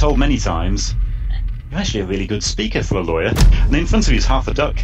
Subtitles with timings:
[0.00, 0.94] told many times,
[1.70, 3.34] you're actually a really good speaker for a lawyer.
[3.36, 4.78] And in front of you is half a duck,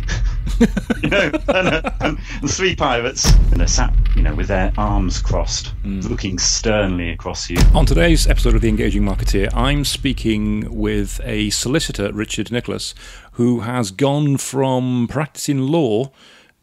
[1.03, 4.75] you know, and, uh, and, and, three pirates, and they're sat, you know, with their
[4.77, 6.07] arms crossed, mm.
[6.11, 7.57] looking sternly across you.
[7.75, 12.95] On today's episode of The Engaging Marketeer, I'm speaking with a solicitor, Richard Nicholas,
[13.33, 16.13] who has gone from practicing law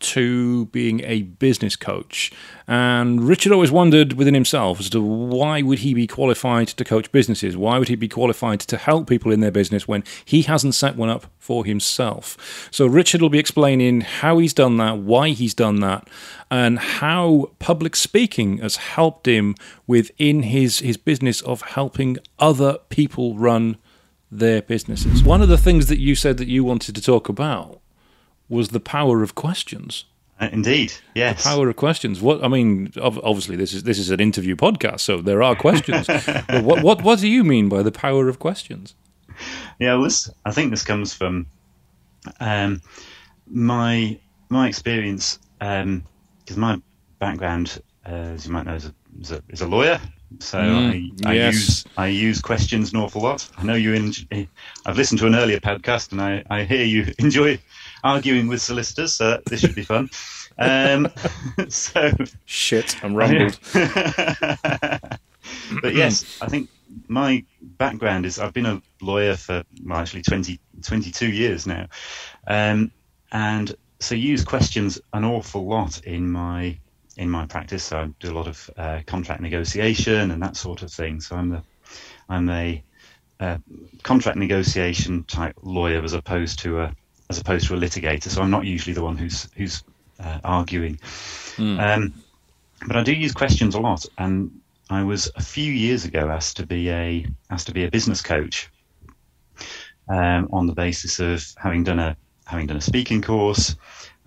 [0.04, 2.32] to being a business coach.
[2.68, 7.12] And Richard always wondered within himself as to why would he be qualified to coach
[7.12, 7.58] businesses?
[7.58, 10.96] Why would he be qualified to help people in their business when he hasn't set
[10.96, 12.70] one up for himself?
[12.72, 16.10] So Richard will be explaining how he's done that, why he's done that,
[16.52, 19.56] and how public speaking has helped him
[19.88, 23.78] within his, his business of helping other people run
[24.32, 25.24] their businesses.
[25.24, 27.80] One of the things that you said that you wanted to talk about
[28.54, 30.06] was the power of questions.
[30.40, 31.44] Uh, indeed, yes.
[31.44, 32.22] The power of questions.
[32.22, 36.08] What I mean, obviously, this is this is an interview podcast, so there are questions.
[36.64, 38.96] what what what do you mean by the power of questions?
[39.80, 41.46] Yeah, well, this, I think this comes from
[42.40, 42.82] um,
[43.48, 46.82] my my experience because um, my
[47.20, 50.00] background, uh, as you might know, is a, is a, is a lawyer.
[50.40, 51.54] So mm, I, I yes.
[51.54, 53.48] use I use questions an awful lot.
[53.58, 53.94] I know you.
[53.94, 54.48] In,
[54.86, 57.60] I've listened to an earlier podcast, and I, I hear you enjoy
[58.04, 60.10] arguing with solicitors, so this should be fun.
[60.58, 61.08] Um,
[61.70, 62.12] so
[62.46, 63.60] shit, I'm rumbled.
[65.82, 66.70] but yes, I think
[67.08, 71.88] my background is I've been a lawyer for well, actually 20, 22 years now,
[72.48, 72.92] um,
[73.32, 76.78] and so use questions an awful lot in my
[77.18, 77.84] in my practice.
[77.84, 81.22] So I do a lot of uh, contract negotiation and that sort of thing.
[81.22, 81.64] So I'm the
[82.30, 82.84] I'm a
[83.40, 83.58] uh,
[84.04, 86.96] contract negotiation type lawyer as opposed to a
[87.30, 88.30] as opposed to a litigator.
[88.30, 89.84] So I'm not usually the one who's who's
[90.20, 90.98] uh, arguing.
[91.58, 91.80] Mm.
[91.80, 92.14] Um,
[92.88, 94.52] but I do use questions a lot, and
[94.90, 98.22] I was a few years ago asked to be a asked to be a business
[98.22, 98.70] coach
[100.10, 103.76] um, on the basis of having done a having done a speaking course,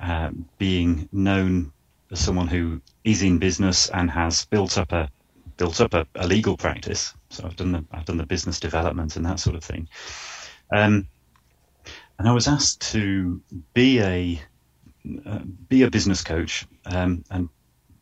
[0.00, 1.72] uh, being known
[2.10, 5.10] as someone who is in business and has built up a
[5.56, 7.15] built up a, a legal practice.
[7.31, 9.88] So I've done the I've done the business development and that sort of thing.
[10.75, 11.09] Um,
[12.19, 13.43] and I was asked to
[13.75, 14.41] be a
[15.25, 15.38] uh,
[15.69, 17.49] be a business coach um, and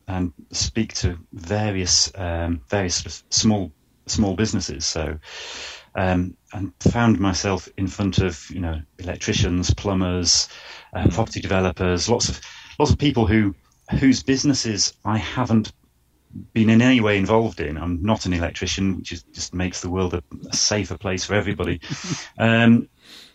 [0.06, 3.72] and speak to various um, various sort of small
[4.06, 4.84] small businesses.
[4.86, 5.18] So
[5.94, 10.48] um, and found myself in front of you know electricians, plumbers,
[10.94, 12.40] uh, property developers, lots of
[12.78, 13.54] lots of people who
[13.98, 15.72] whose businesses I haven't
[16.52, 17.76] been in any way involved in.
[17.76, 21.34] I'm not an electrician, which is, just makes the world a, a safer place for
[21.34, 21.80] everybody.
[22.36, 22.88] Um,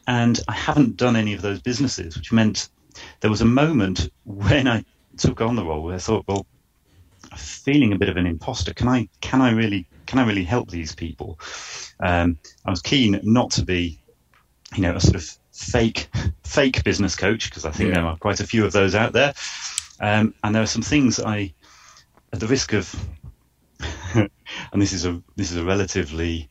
[0.10, 2.70] and I haven't done any of those businesses, which meant
[3.20, 4.84] there was a moment when I
[5.18, 6.48] took on the role where I thought, well,
[7.32, 8.74] I'm feeling a bit of an imposter.
[8.74, 11.40] Can I, can I really, can I really help these people?
[12.00, 14.02] Um, I was keen not to be,
[14.76, 16.10] you know, a sort of fake,
[16.44, 17.96] fake business coach because I think yeah.
[17.98, 19.36] there are quite a few of those out there.
[20.00, 21.54] Um, and there are some things I,
[22.34, 22.96] at the risk of,
[24.16, 26.50] and this is a this is a relatively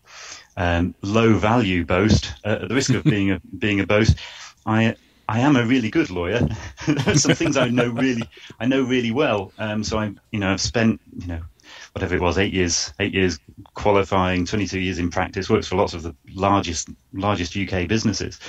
[0.58, 4.16] um, low value boast, uh, at the risk of being a being a boast,
[4.66, 4.96] I
[5.28, 6.46] I am a really good lawyer.
[7.14, 8.28] Some things I know really
[8.60, 9.52] I know really well.
[9.56, 11.40] Um, so I you know I've spent you know
[11.92, 13.38] whatever it was eight years eight years
[13.74, 18.40] qualifying, 22 years in practice, works for lots of the largest largest UK businesses,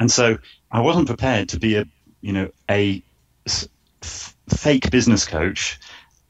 [0.00, 0.38] and so
[0.72, 1.86] I wasn't prepared to be a
[2.20, 3.00] you know a
[3.46, 5.78] f- fake business coach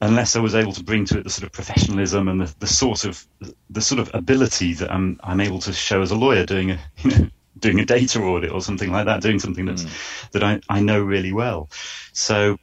[0.01, 2.67] unless I was able to bring to it the sort of professionalism and the, the
[2.67, 3.25] sort of
[3.69, 6.79] the sort of ability that I'm I'm able to show as a lawyer doing a
[6.97, 7.29] you know
[7.59, 10.31] doing a data audit or something like that, doing something that's mm.
[10.31, 11.69] that I, I know really well.
[12.13, 12.57] So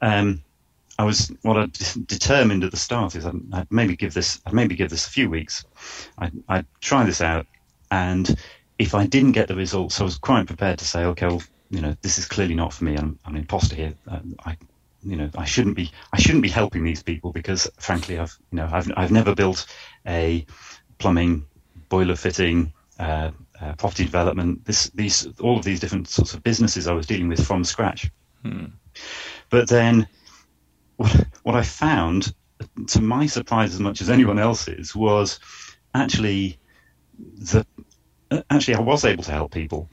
[0.00, 0.42] um,
[0.98, 1.66] I was what I
[2.06, 5.10] determined at the start is I'd, I'd, maybe give this I'd maybe give this a
[5.10, 5.64] few weeks.
[6.18, 7.46] I'd, I'd try this out,
[7.90, 8.36] and
[8.78, 11.80] if I didn't get the results, I was quite prepared to say, okay, well, you
[11.80, 12.96] know, this is clearly not for me.
[12.96, 13.94] I'm, I'm an imposter here.
[14.44, 14.56] I,
[15.06, 18.56] you know, I shouldn't be, I shouldn't be helping these people because, frankly, I've, you
[18.56, 19.66] know, I've, I've never built
[20.06, 20.44] a
[20.98, 21.46] plumbing,
[21.88, 23.30] boiler fitting, uh,
[23.60, 24.64] uh, property development.
[24.64, 28.10] This, these, all of these different sorts of businesses I was dealing with from scratch.
[28.42, 28.66] Hmm.
[29.50, 30.08] But then,
[30.96, 32.34] what, what I found,
[32.88, 35.38] to my surprise as much as anyone else's, was
[35.94, 36.58] actually
[37.18, 37.66] the,
[38.50, 39.88] actually I was able to help people,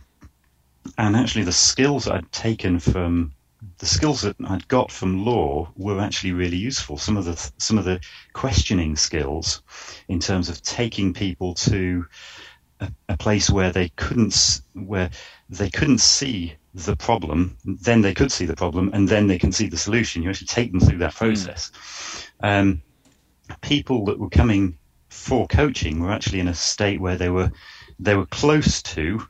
[0.98, 3.34] and actually the skills I'd taken from
[3.84, 6.98] the skills that I'd got from law were actually really useful.
[6.98, 8.00] Some of the some of the
[8.32, 9.62] questioning skills,
[10.08, 12.06] in terms of taking people to
[12.80, 15.10] a, a place where they couldn't where
[15.50, 19.52] they couldn't see the problem, then they could see the problem, and then they can
[19.52, 20.24] see the solution.
[20.24, 21.26] You actually take them through that hmm.
[21.26, 21.70] process.
[22.42, 22.50] Mm.
[22.50, 22.82] Um,
[23.60, 24.78] people that were coming
[25.10, 27.52] for coaching were actually in a state where they were
[28.00, 29.28] they were close to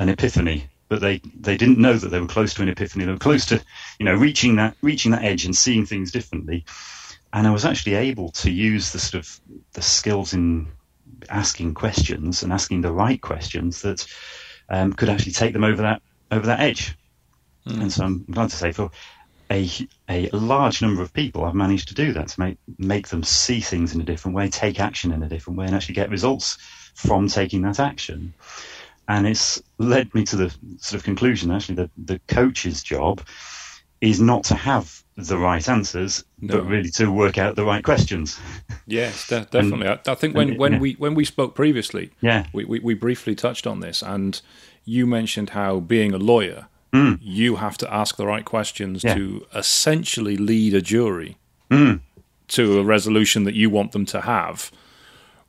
[0.00, 3.06] an epiphany, but they, they didn't know that they were close to an epiphany.
[3.06, 3.64] They were close to
[3.98, 6.66] you know reaching that reaching that edge and seeing things differently.
[7.32, 9.40] And I was actually able to use the sort of
[9.72, 10.68] the skills in
[11.30, 14.06] asking questions and asking the right questions that
[14.68, 16.94] um, could actually take them over that over that edge.
[17.66, 17.80] Mm.
[17.80, 18.90] And so I'm glad to say for
[19.50, 19.70] a,
[20.10, 23.60] a large number of people, I've managed to do that to make make them see
[23.60, 26.58] things in a different way, take action in a different way, and actually get results
[26.94, 28.34] from taking that action.
[29.08, 33.20] And it's led me to the sort of conclusion actually that the coach's job
[34.00, 36.56] is not to have the right answers, no.
[36.56, 38.38] but really to work out the right questions.
[38.86, 39.86] Yes, de- definitely.
[39.86, 40.78] and, I, I, think when, and, when yeah.
[40.78, 44.40] we when we spoke previously, yeah, we, we, we briefly touched on this, and
[44.84, 47.18] you mentioned how being a lawyer Mm.
[47.22, 49.14] You have to ask the right questions yeah.
[49.14, 51.38] to essentially lead a jury
[51.70, 52.00] mm.
[52.48, 54.70] to a resolution that you want them to have,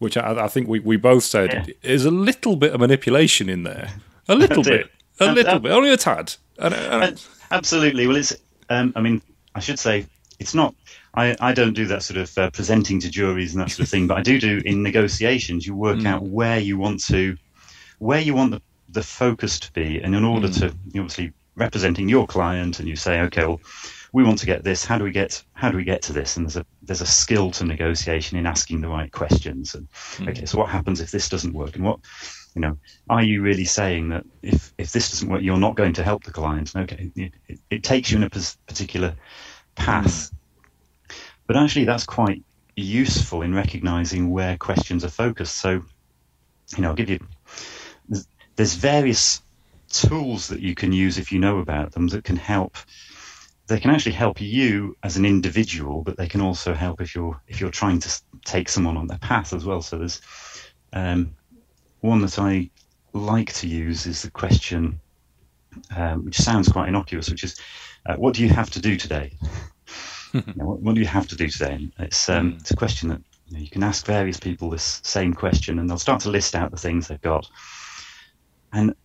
[0.04, 1.74] which I, I think we, we both said yeah.
[1.82, 3.90] is a little bit of manipulation in there.
[4.28, 4.90] A little bit.
[5.20, 5.72] A little bit.
[5.72, 6.36] Only a tad.
[6.60, 8.08] And, and, Absolutely.
[8.08, 8.36] Well, it's,
[8.70, 9.22] um, I mean,
[9.56, 10.06] I should say,
[10.40, 10.76] it's not
[11.16, 13.90] I, I, don't do that sort of uh, presenting to juries and that sort of
[13.90, 15.68] thing, but I do do in negotiations.
[15.68, 16.08] You work mm.
[16.08, 17.38] out where you want to,
[18.00, 20.60] where you want the the focus to be, and in order mm.
[20.60, 20.68] to
[21.00, 23.62] obviously representing your client, and you say, okay, well,
[24.14, 24.86] we want to get this.
[24.86, 26.38] How do we get how do we get to this?
[26.38, 29.76] And there's a there's a skill to negotiation in asking the right questions.
[29.76, 30.30] And mm.
[30.30, 31.76] okay, so what happens if this doesn't work?
[31.76, 32.00] And what
[32.56, 32.78] you know,
[33.10, 36.24] are you really saying that if if this doesn't work, you're not going to help
[36.24, 36.72] the client?
[36.76, 37.34] Okay, it,
[37.72, 39.16] it takes you in a particular
[39.76, 40.32] path.
[40.32, 41.16] Mm.
[41.48, 42.44] But actually, that's quite
[42.76, 45.58] useful in recognizing where questions are focused.
[45.58, 45.84] So,
[46.76, 47.20] you know, I'll give you
[48.56, 49.42] there's various
[49.90, 52.78] tools that you can use if you know about them that can help
[53.74, 57.42] they can actually help you as an individual but they can also help if you're
[57.48, 59.82] if you're trying to take someone on their path as well.
[59.82, 60.22] So there's
[60.94, 61.36] um,
[62.02, 62.70] one that i
[63.14, 65.00] like to use is the question
[65.96, 67.60] um, which sounds quite innocuous which is
[68.06, 69.38] uh, what do you have to do today?
[70.34, 71.74] You know, what, what, do you have to do today?
[71.74, 75.00] And it's um, it's a question that you, know, you can ask various people this
[75.04, 77.48] same question and they'll start to list out the things they've got.
[78.72, 78.96] And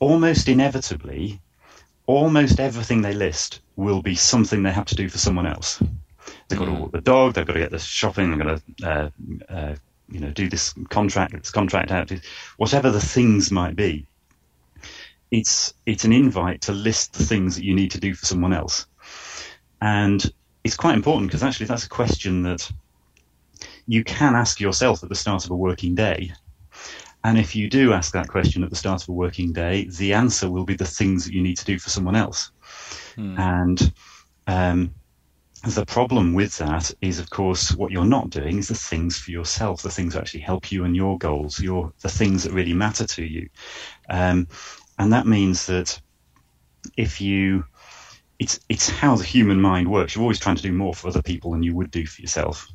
[0.00, 1.42] almost inevitably,
[2.08, 5.80] almost everything they list will be something they have to do for someone else.
[6.48, 7.34] They've got to walk the dog.
[7.34, 8.30] They've got to get the shopping.
[8.30, 9.10] They've got to, uh,
[9.48, 9.74] uh,
[10.10, 12.10] you know, do this contract, this contract out.
[12.56, 14.06] Whatever the things might be,
[15.30, 18.54] it's it's an invite to list the things that you need to do for someone
[18.54, 18.86] else,
[19.82, 20.32] and
[20.64, 22.70] it's quite important because actually that's a question that
[23.86, 26.32] you can ask yourself at the start of a working day
[27.24, 30.12] and if you do ask that question at the start of a working day, the
[30.12, 32.52] answer will be the things that you need to do for someone else.
[33.16, 33.38] Hmm.
[33.38, 33.92] And
[34.46, 34.94] um,
[35.66, 39.32] the problem with that is, of course, what you're not doing is the things for
[39.32, 42.74] yourself, the things that actually help you and your goals, your the things that really
[42.74, 43.48] matter to you.
[44.08, 44.46] Um,
[44.98, 46.00] and that means that
[46.96, 47.64] if you
[48.38, 50.14] it's it's how the human mind works.
[50.14, 52.68] You're always trying to do more for other people than you would do for yourself.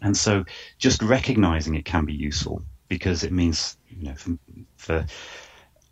[0.00, 0.44] And so
[0.78, 2.62] just recognizing it can be useful
[2.92, 4.36] because it means, you know, for,
[4.76, 5.06] for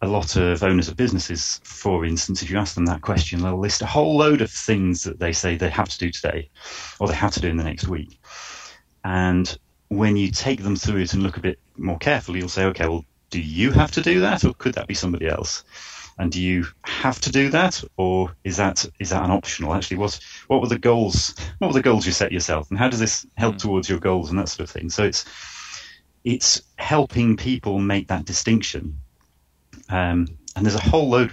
[0.03, 3.59] a lot of owners of businesses, for instance, if you ask them that question, they'll
[3.59, 6.51] list a whole load of things that they say they have to do today
[6.99, 8.21] or they have to do in the next week.
[9.03, 12.67] And when you take them through it and look a bit more carefully, you'll say,
[12.67, 15.65] okay, well, do you have to do that or could that be somebody else?
[16.19, 19.73] And do you have to do that or is that is that an optional?
[19.73, 21.35] Actually, what what were the goals?
[21.61, 23.63] What were the goals you set yourself, and how does this help mm.
[23.63, 24.91] towards your goals and that sort of thing?
[24.91, 25.25] So it's
[26.25, 28.99] it's helping people make that distinction.
[29.89, 31.31] Um, and there's a whole load,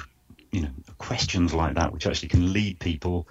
[0.51, 3.27] you know, questions like that which actually can lead people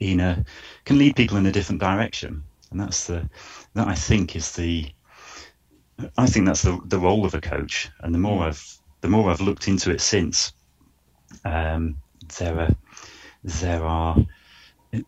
[0.00, 0.44] in a
[0.84, 2.42] can lead people in a different direction.
[2.70, 3.28] And that's the
[3.74, 4.90] that I think is the
[6.18, 7.90] I think that's the the role of a coach.
[8.00, 8.48] And the more mm.
[8.48, 10.52] I've the more I've looked into it since,
[11.44, 11.96] um,
[12.38, 12.76] there are
[13.44, 14.16] there are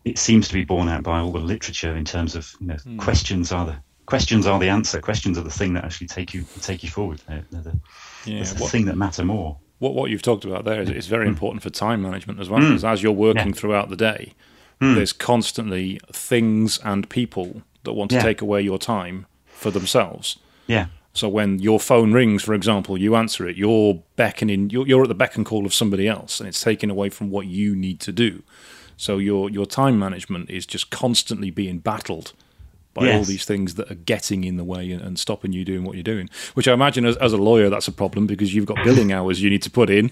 [0.03, 2.75] it, seems to be borne out by all the literature in terms of you know
[2.75, 2.99] mm.
[2.99, 3.75] questions are the
[4.07, 4.99] questions are the answer.
[4.99, 7.21] Questions are the thing that actually take you take you forward.
[7.27, 7.79] They're, they're the,
[8.25, 9.57] yeah, the what, thing that matter more.
[9.77, 11.29] What what you've talked about there is, is very mm.
[11.29, 12.59] important for time management as well.
[12.59, 12.69] Mm.
[12.69, 13.53] Because as you're working yeah.
[13.53, 14.33] throughout the day,
[14.81, 14.95] mm.
[14.95, 18.23] there's constantly things and people that want to yeah.
[18.23, 20.39] take away your time for themselves.
[20.65, 20.87] Yeah.
[21.13, 23.57] So when your phone rings, for example, you answer it.
[23.57, 24.69] You're beckoning.
[24.69, 27.29] You're, you're at the beck and call of somebody else, and it's taken away from
[27.29, 28.43] what you need to do.
[28.95, 32.33] So your your time management is just constantly being battled
[32.97, 33.17] by yes.
[33.17, 35.93] all these things that are getting in the way and, and, stopping you doing what
[35.93, 36.29] you're doing.
[36.55, 39.41] Which I imagine as, as a lawyer, that's a problem because you've got billing hours
[39.41, 40.11] you need to put in.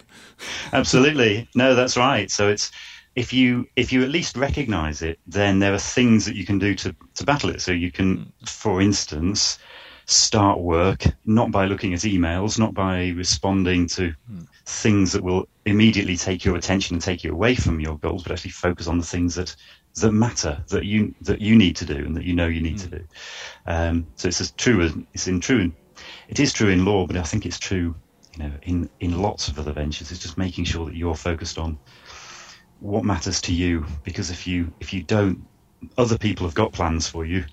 [0.72, 2.30] Absolutely, no, that's right.
[2.30, 2.72] So it's
[3.16, 6.60] if you if you at least recognise it, then there are things that you can
[6.60, 7.62] do to to battle it.
[7.62, 9.58] So you can, for instance.
[10.08, 14.14] start work, not by looking at emails, not by responding to
[14.68, 18.32] things that will immediately take your attention and take you away from your goals, but
[18.32, 19.56] actually focus on the things that
[19.96, 22.78] that matter that you that you need to do and that you know you need
[22.78, 22.84] mm.
[22.84, 23.06] to do.
[23.66, 25.72] Um, so it's as true as it's in true.
[26.28, 27.96] It is true in law, but I think it's true,
[28.34, 30.12] you know, in in lots of other ventures.
[30.12, 31.78] It's just making sure that you're focused on
[32.82, 35.46] what matters to you, because if you if you don't,
[35.98, 37.46] other people have got plans for you.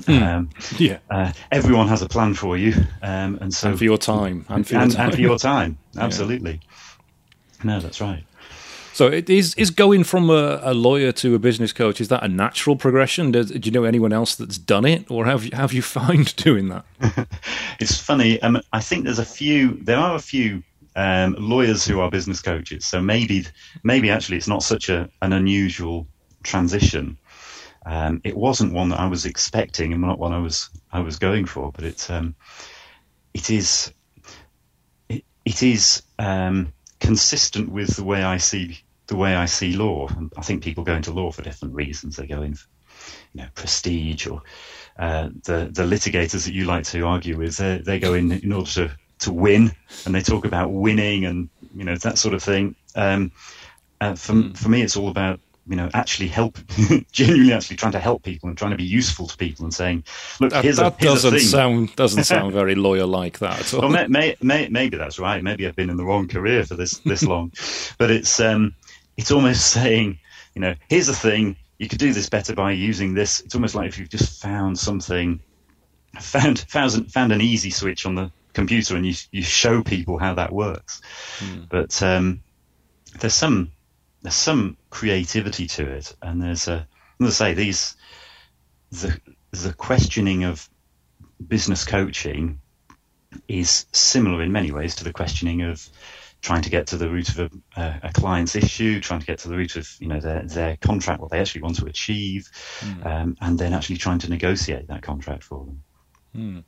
[0.00, 0.22] Mm.
[0.22, 3.98] Um, yeah, uh, everyone has a plan for you, um, and so and for your
[3.98, 5.78] time, and for your and, time, and for your time.
[5.98, 6.60] absolutely.
[6.62, 7.64] Yeah.
[7.64, 8.24] No, that's right.
[8.98, 12.00] So it is is going from a, a, lawyer to a business coach.
[12.00, 13.30] Is that a natural progression?
[13.30, 16.34] Does, do you know anyone else that's done it, or have you, have you found
[16.34, 16.84] doing that?
[17.78, 18.42] it's funny.
[18.42, 19.78] Um, I think there's a few.
[19.84, 20.64] There are a few
[20.96, 22.84] um, lawyers who are business coaches.
[22.84, 23.46] So maybe
[23.84, 26.08] maybe actually it's not such a an unusual
[26.42, 27.16] transition.
[27.86, 31.20] Um, it wasn't one that I was expecting, and not one I was I was
[31.20, 31.70] going for.
[31.70, 32.34] But it's um,
[33.32, 33.92] it is
[35.08, 40.08] it, it is um, consistent with the way I see the way I see law.
[40.36, 42.16] I think people go into law for different reasons.
[42.16, 42.68] They go in, for,
[43.34, 44.42] you know, prestige or
[44.98, 47.56] uh, the the litigators that you like to argue with.
[47.56, 49.72] They, they go in in order to to win,
[50.04, 52.74] and they talk about winning and you know that sort of thing.
[52.94, 53.32] Um,
[54.00, 54.56] uh, for mm.
[54.56, 56.58] for me, it's all about you know actually help,
[57.12, 60.04] genuinely actually trying to help people and trying to be useful to people and saying,
[60.40, 63.72] look, that, here's that a, here's doesn't a sound doesn't sound very lawyer like that.
[63.72, 65.42] well, may, may, may, maybe that's right.
[65.42, 67.52] Maybe I've been in the wrong career for this this long,
[67.98, 68.74] but it's um,
[69.18, 70.18] it's almost saying,
[70.54, 71.56] you know, here's the thing.
[71.76, 73.40] You could do this better by using this.
[73.40, 75.40] It's almost like if you've just found something,
[76.18, 80.34] found found found an easy switch on the computer and you you show people how
[80.34, 81.02] that works.
[81.38, 81.68] Mm.
[81.68, 82.42] But um,
[83.20, 83.70] there's some
[84.22, 86.86] there's some creativity to it, and there's a
[87.20, 87.96] I say these
[88.90, 89.20] the
[89.52, 90.68] the questioning of
[91.46, 92.58] business coaching
[93.46, 95.88] is similar in many ways to the questioning of
[96.40, 99.38] trying to get to the root of a, a, a, client's issue, trying to get
[99.40, 102.48] to the root of you know their their contract, what they actually want to achieve,
[102.80, 103.06] mm.
[103.06, 105.82] um, and then actually trying to negotiate that contract for them.
[106.36, 106.64] Mm.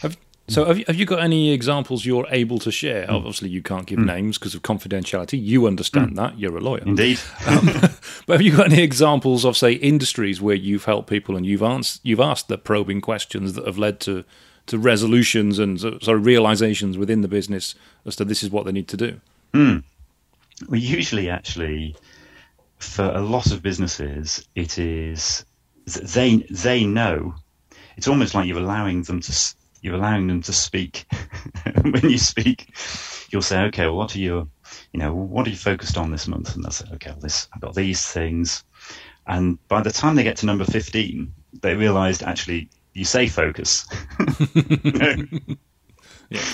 [0.00, 0.16] Have
[0.48, 3.06] so, have you, have you got any examples you're able to share?
[3.06, 3.14] Mm.
[3.14, 4.06] Obviously, you can't give mm.
[4.06, 5.42] names because of confidentiality.
[5.42, 6.16] You understand mm.
[6.16, 6.38] that.
[6.38, 6.82] You're a lawyer.
[6.84, 7.20] Indeed.
[7.46, 7.66] Um,
[8.26, 11.62] but have you got any examples of, say, industries where you've helped people and you've,
[11.62, 14.24] asked you've asked the probing questions that have led to,
[14.66, 17.74] to resolutions and sort of realizations within the business
[18.06, 19.20] as to this is what they need to do?
[19.52, 19.82] Mm.
[20.68, 21.96] Well, usually, actually,
[22.78, 25.44] for a lot of businesses, it is
[25.86, 27.34] they they know.
[27.96, 31.04] It's almost like you're allowing them to you're allowing them to speak.
[31.82, 32.74] when you speak,
[33.30, 34.48] you'll say, okay, well, what are you,
[34.92, 36.54] you know, what are you focused on this month?
[36.54, 38.64] And they'll say, okay, well, this, I've got these things.
[39.26, 43.86] And by the time they get to number 15, they realized actually you say focus.
[44.18, 45.16] yeah,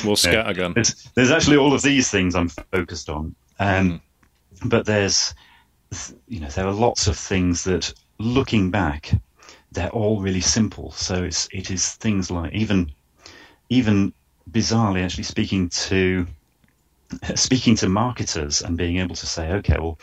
[0.05, 0.75] more scattergun.
[0.75, 3.35] There's, there's, actually all of these things I'm focused on.
[3.59, 4.01] Um,
[4.61, 4.69] mm.
[4.69, 5.35] But there's,
[6.27, 9.13] you know, there are lots of things that looking back,
[9.73, 10.93] they're all really simple.
[10.93, 12.93] So it's, it is things like even
[13.71, 14.13] even
[14.51, 16.27] bizarrely actually speaking to
[17.35, 19.99] speaking to marketers and being able to say, okay, well,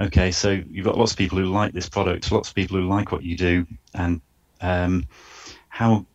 [0.00, 2.86] okay, so you've got lots of people who like this product, lots of people who
[2.86, 4.20] like what you do, and
[4.60, 5.06] um,
[5.76, 6.06] how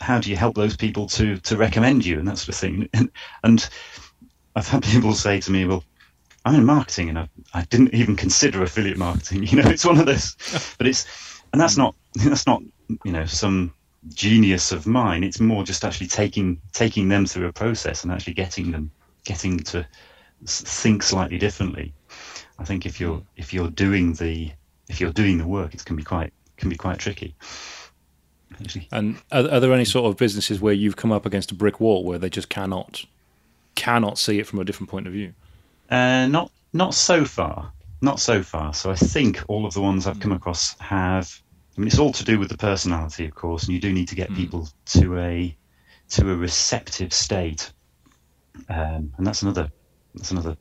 [0.00, 2.88] how do you help those people to to recommend you and that sort of thing?
[2.92, 3.10] And,
[3.44, 3.68] and
[4.56, 5.84] I've had people say to me, well.
[6.42, 9.42] I'm in marketing and I, I didn't even consider affiliate marketing.
[9.46, 10.34] You know, it's one of those,
[10.78, 11.04] but it's,
[11.52, 12.62] and that's not, that's not,
[13.04, 13.74] you know, some
[14.08, 15.22] genius of mine.
[15.22, 18.90] It's more just actually taking taking them through a process and actually getting them
[19.24, 19.86] getting to
[20.46, 21.92] think slightly differently.
[22.58, 23.26] I think if you're mm.
[23.36, 24.50] if you're doing the
[24.88, 27.34] if you're doing the work, it can be quite can be quite tricky.
[28.60, 28.88] Actually.
[28.92, 31.80] And are, are there any sort of businesses where you've come up against a brick
[31.80, 33.04] wall where they just cannot
[33.74, 35.32] cannot see it from a different point of view?
[35.90, 38.74] Uh, not not so far, not so far.
[38.74, 41.40] So I think all of the ones I've come across have
[41.76, 44.08] I mean, it's all to do with the personality, of course, and you do need
[44.08, 44.36] to get mm.
[44.36, 45.56] people to a
[46.10, 47.72] to a receptive state,
[48.68, 49.70] um, and that's another
[50.14, 50.56] that's another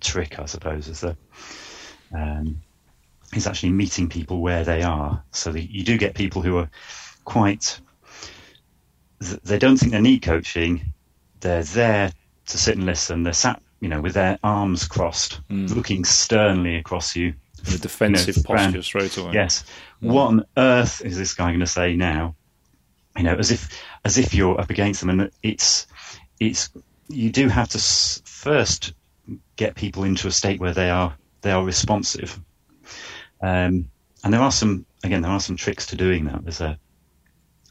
[0.00, 1.16] trick, I suppose, is that
[2.12, 2.60] um,
[3.34, 5.22] is actually meeting people where they are.
[5.30, 6.70] So that you do get people who are
[7.30, 7.80] quite
[9.20, 10.92] they don't think they need coaching.
[11.40, 12.12] They're there
[12.46, 13.22] to sit and listen.
[13.22, 15.74] They're sat, you know, with their arms crossed, mm.
[15.74, 17.34] looking sternly across you.
[17.64, 19.32] The defensive you know, posture straight away.
[19.34, 19.64] Yes,
[20.00, 22.34] what on earth is this guy going to say now?
[23.16, 23.68] You know, as if
[24.04, 25.86] as if you're up against them, and it's
[26.38, 26.70] it's
[27.08, 28.94] you do have to s- first
[29.56, 32.40] get people into a state where they are they are responsive.
[33.42, 33.90] Um,
[34.24, 36.42] and there are some again there are some tricks to doing that.
[36.42, 36.78] There's a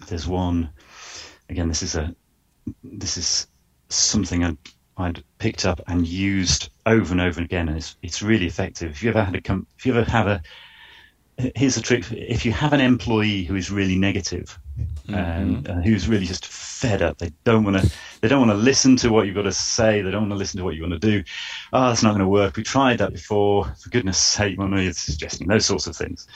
[0.10, 0.70] there's one
[1.50, 2.16] again, this is a
[2.84, 3.48] this is
[3.90, 4.58] something I'd,
[4.98, 8.92] I'd picked up and used over and over again, and it's it's really effective.
[8.92, 10.42] If you ever had a com- if you ever have a
[11.56, 14.60] here's the trick: if you have an employee who is really negative,
[15.10, 18.64] um, uh, who's really just fed up, they don't want to they don't want to
[18.64, 20.82] listen to what you've got to say, they don't want to listen to what you
[20.82, 21.24] want to do.
[21.74, 22.56] Oh, that's not going to work.
[22.56, 23.66] We tried that before.
[23.82, 25.48] For goodness' sake, what are you suggesting?
[25.48, 26.28] Those sorts of things.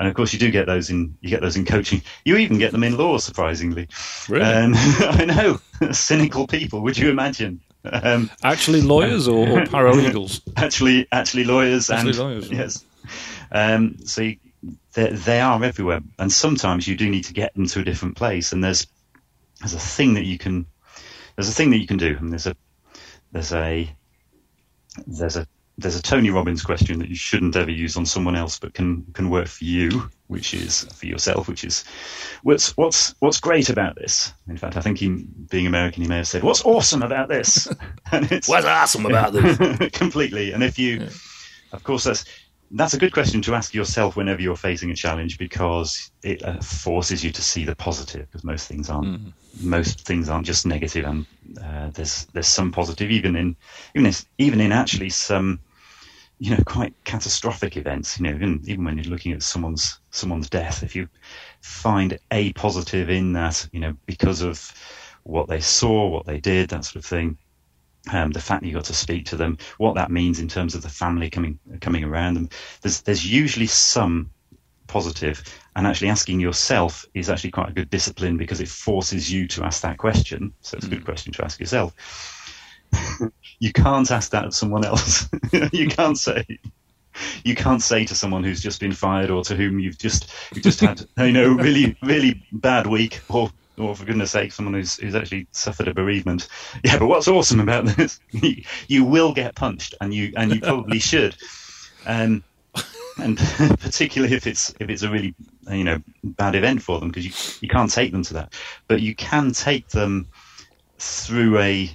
[0.00, 2.00] And of course, you do get those in you get those in coaching.
[2.24, 3.86] You even get them in law, surprisingly.
[4.30, 4.42] Really?
[4.42, 5.60] Um, I know,
[5.92, 6.80] cynical people.
[6.80, 7.60] Would you imagine?
[7.84, 10.40] Um, Actually, lawyers or, or paralegals?
[10.56, 12.84] actually, actually, lawyers Actually and lawyers, yes.
[13.52, 14.38] Um, so you,
[14.94, 18.16] they, they are everywhere, and sometimes you do need to get them to a different
[18.16, 18.54] place.
[18.54, 18.86] And there's
[19.58, 20.64] there's a thing that you can
[21.36, 22.56] there's a thing that you can do, and there's a
[23.32, 23.94] there's a
[25.06, 25.46] there's a
[25.80, 29.04] there's a Tony Robbins question that you shouldn't ever use on someone else, but can
[29.14, 31.84] can work for you, which is for yourself, which is
[32.42, 34.32] what's what's what's great about this.
[34.48, 35.08] In fact, I think he,
[35.50, 37.66] being American, he may have said, "What's awesome about this?"
[38.12, 39.90] and it's What's awesome about this?
[39.92, 40.52] completely.
[40.52, 41.08] And if you,
[41.72, 42.24] of course, that's
[42.72, 46.60] that's a good question to ask yourself whenever you're facing a challenge because it uh,
[46.60, 48.26] forces you to see the positive.
[48.26, 49.32] Because most things aren't
[49.62, 51.26] most things aren't just negative, and
[51.64, 53.56] uh, there's there's some positive even in
[53.94, 55.58] even in, even in actually some
[56.40, 58.18] you know quite catastrophic events.
[58.18, 61.08] You know, even even when you're looking at someone's someone's death, if you
[61.60, 64.72] find a positive in that, you know, because of
[65.22, 67.38] what they saw, what they did, that sort of thing
[68.12, 70.74] um, the fact that you got to speak to them, what that means in terms
[70.74, 72.48] of the family coming coming around them.
[72.82, 74.30] There's there's usually some
[74.86, 75.36] positive.
[75.36, 79.46] positive, and actually asking yourself is actually quite a good discipline because it forces you
[79.48, 80.52] to ask that question.
[80.62, 81.94] So it's a good question to ask yourself.
[83.58, 85.28] you can't ask that of someone else.
[85.72, 86.44] you can't say.
[87.44, 90.64] You can't say to someone who's just been fired or to whom you've just you've
[90.64, 93.50] just had you know really really bad week or
[93.80, 96.48] or for goodness sake, someone who's, who's actually suffered a bereavement.
[96.84, 100.60] Yeah, but what's awesome about this, you, you will get punched, and you and you
[100.60, 101.36] probably should.
[102.06, 102.44] Um,
[103.18, 103.38] and
[103.80, 105.34] particularly if it's if it's a really
[105.70, 108.54] you know bad event for them, because you you can't take them to that,
[108.88, 110.28] but you can take them
[110.98, 111.90] through a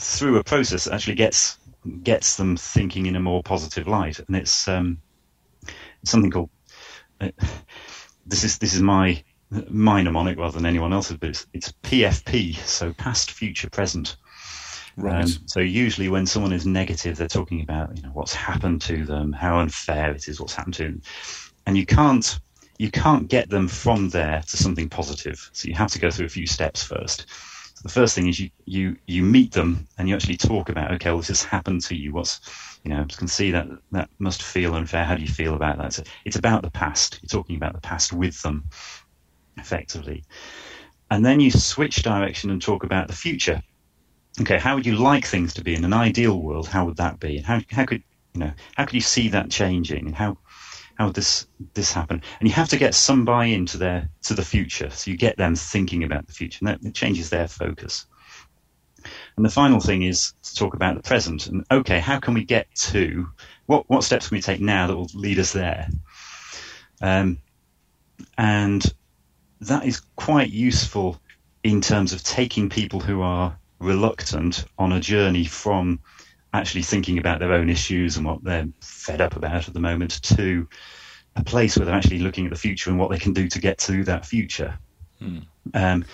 [0.00, 1.58] through a process that actually gets
[2.02, 4.98] gets them thinking in a more positive light, and it's um,
[6.04, 6.50] something called.
[7.20, 7.30] Uh,
[8.26, 9.22] this is this is my
[9.68, 14.16] my mnemonic rather than anyone else's, but it's, it's PFP, so past, future, present.
[14.96, 15.24] Right.
[15.24, 19.04] Um, so usually when someone is negative, they're talking about you know what's happened to
[19.04, 21.02] them, how unfair it is, what's happened to them,
[21.66, 22.38] and you can't
[22.78, 25.50] you can't get them from there to something positive.
[25.52, 27.26] So you have to go through a few steps first.
[27.82, 31.10] The first thing is you you you meet them and you actually talk about okay,
[31.10, 32.12] well, this has happened to you.
[32.12, 32.40] What's
[32.84, 35.04] you know, you can see that that must feel unfair.
[35.04, 35.94] How do you feel about that?
[35.94, 37.18] So it's about the past.
[37.22, 38.64] You're talking about the past with them
[39.56, 40.24] effectively.
[41.10, 43.62] And then you switch direction and talk about the future.
[44.40, 46.68] Okay, how would you like things to be in an ideal world?
[46.68, 47.38] How would that be?
[47.38, 48.02] And how, how could
[48.34, 50.06] you know how could you see that changing?
[50.06, 50.38] And how
[51.00, 52.22] how this this happen?
[52.38, 54.90] And you have to get some buy-in to their to the future.
[54.90, 58.06] So you get them thinking about the future, and that it changes their focus.
[59.36, 61.46] And the final thing is to talk about the present.
[61.46, 63.26] And okay, how can we get to
[63.64, 65.88] what what steps can we take now that will lead us there?
[67.00, 67.38] Um,
[68.36, 68.84] and
[69.62, 71.18] that is quite useful
[71.62, 75.98] in terms of taking people who are reluctant on a journey from
[76.52, 80.22] actually thinking about their own issues and what they're fed up about at the moment
[80.22, 80.68] to
[81.36, 83.60] a place where they're actually looking at the future and what they can do to
[83.60, 84.78] get to that future.
[85.18, 85.38] Hmm.
[85.74, 86.04] Um,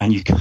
[0.00, 0.40] and you can,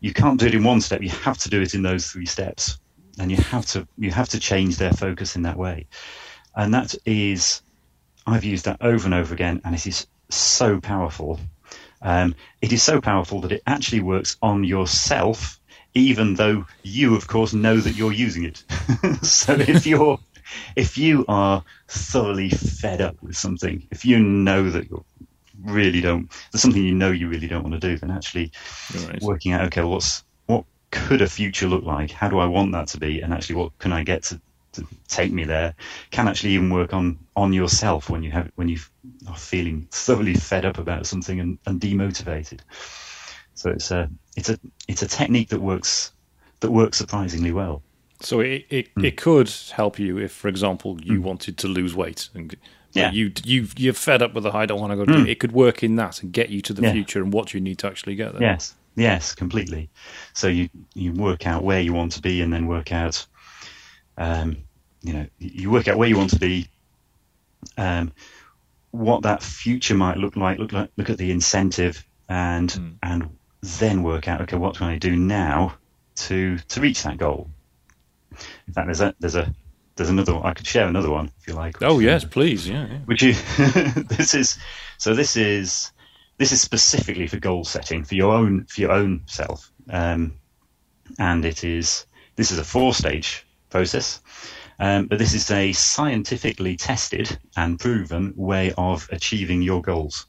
[0.00, 1.02] you can't do it in one step.
[1.02, 2.78] You have to do it in those three steps,
[3.18, 5.86] and you have to you have to change their focus in that way.
[6.56, 7.62] And that is,
[8.26, 11.38] I've used that over and over again, and it is so powerful
[12.02, 15.59] um, it is so powerful that it actually works on yourself,
[15.94, 18.64] even though you, of course, know that you're using it.
[19.26, 20.18] so if you're
[20.76, 25.04] if you are thoroughly fed up with something, if you know that you
[25.62, 28.52] really don't, there's something you know you really don't want to do, then actually
[28.92, 29.22] Right.
[29.22, 32.10] working out, okay, what's what could a future look like?
[32.10, 33.20] How do I want that to be?
[33.20, 34.40] And actually, what can I get to,
[34.74, 35.74] to take me there?
[36.10, 38.78] Can actually even work on on yourself when you have when you
[39.28, 42.60] are feeling thoroughly fed up about something and, and demotivated.
[43.54, 46.12] So it's a it's a it's a technique that works
[46.60, 47.82] that works surprisingly well.
[48.20, 49.04] So it it, Hmm.
[49.04, 52.54] it could help you if, for example, you wanted to lose weight and
[52.92, 53.12] Yeah.
[53.12, 55.04] you you you're fed up with the I don't want to go.
[55.06, 55.28] Do it.
[55.28, 56.92] it could work in that and get you to the Yeah.
[56.92, 58.42] future and what you need to actually get there.
[58.42, 59.88] Yes, yes, completely.
[60.34, 63.26] So you you work out where you want to be, and then work out,
[64.18, 64.56] um,
[65.02, 66.66] you know, you work out where you want to be,
[67.78, 68.12] um,
[68.90, 70.58] what that future might look like.
[70.58, 73.30] Look like look at the incentive and and
[73.62, 75.74] then work out okay what can I do now
[76.16, 77.50] to to reach that goal.
[78.66, 79.52] In fact, there's a there's a
[79.96, 80.46] there's another one.
[80.46, 81.82] I could share another one if you like.
[81.82, 82.68] Oh yes, please.
[82.68, 82.86] Yeah.
[82.86, 82.98] yeah.
[83.04, 83.32] Which you
[84.04, 84.58] this is
[84.98, 85.92] so this is
[86.38, 90.34] this is specifically for goal setting for your own for your own self, um,
[91.18, 94.20] and it is this is a four stage process.
[94.78, 100.24] Um, but this is a scientifically tested and proven way of achieving your goals.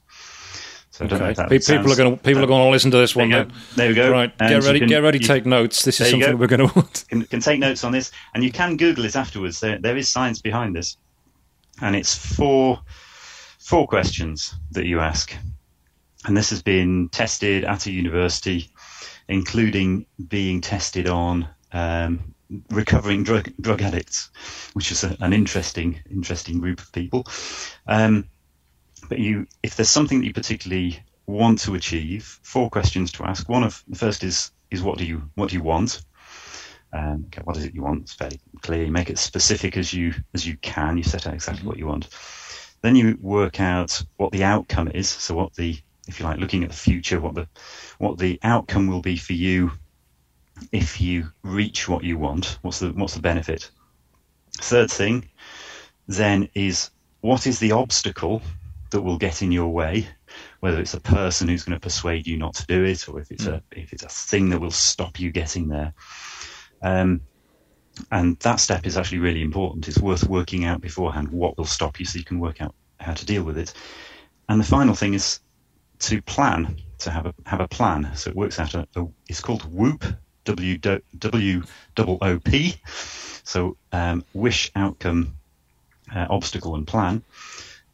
[1.09, 1.59] So okay.
[1.59, 3.29] people are going to people are going to listen to this one.
[3.29, 4.11] There, there we go.
[4.11, 5.83] Right, get ready, can, get ready, you, take notes.
[5.83, 7.05] This is something we're going to want.
[7.09, 9.59] Can, can take notes on this, and you can Google it afterwards.
[9.59, 10.97] There, there is science behind this,
[11.81, 12.81] and it's four
[13.57, 15.33] four questions that you ask,
[16.25, 18.69] and this has been tested at a university,
[19.27, 22.33] including being tested on um,
[22.69, 24.29] recovering drug drug addicts,
[24.73, 27.25] which is a, an interesting interesting group of people.
[27.87, 28.27] Um,
[29.11, 30.97] but you, if there's something that you particularly
[31.27, 33.49] want to achieve, four questions to ask.
[33.49, 36.05] One of the first is is what do you what do you want?
[36.93, 38.03] Um, okay, what is it you want?
[38.03, 38.85] It's very clear.
[38.85, 40.95] You make it specific as you as you can.
[40.95, 42.07] You set out exactly what you want.
[42.83, 45.09] Then you work out what the outcome is.
[45.09, 47.49] So what the if you like looking at the future, what the
[47.97, 49.71] what the outcome will be for you
[50.71, 52.59] if you reach what you want?
[52.61, 53.71] What's the what's the benefit?
[54.53, 55.29] Third thing,
[56.07, 58.41] then is what is the obstacle
[58.91, 60.07] that will get in your way?
[60.59, 63.31] Whether it's a person who's going to persuade you not to do it, or if
[63.31, 63.53] it's mm.
[63.53, 65.93] a if it's a thing that will stop you getting there.
[66.81, 67.21] Um,
[68.11, 69.87] and that step is actually really important.
[69.87, 73.13] It's worth working out beforehand what will stop you, so you can work out how
[73.13, 73.73] to deal with it.
[74.47, 75.39] And the final thing is
[75.99, 78.11] to plan, to have a have a plan.
[78.15, 80.03] So it works out a, a it's called WOOP,
[80.45, 81.63] W W
[81.97, 82.75] O O P.
[83.43, 85.35] So um, wish, outcome,
[86.13, 87.23] uh, obstacle, and plan.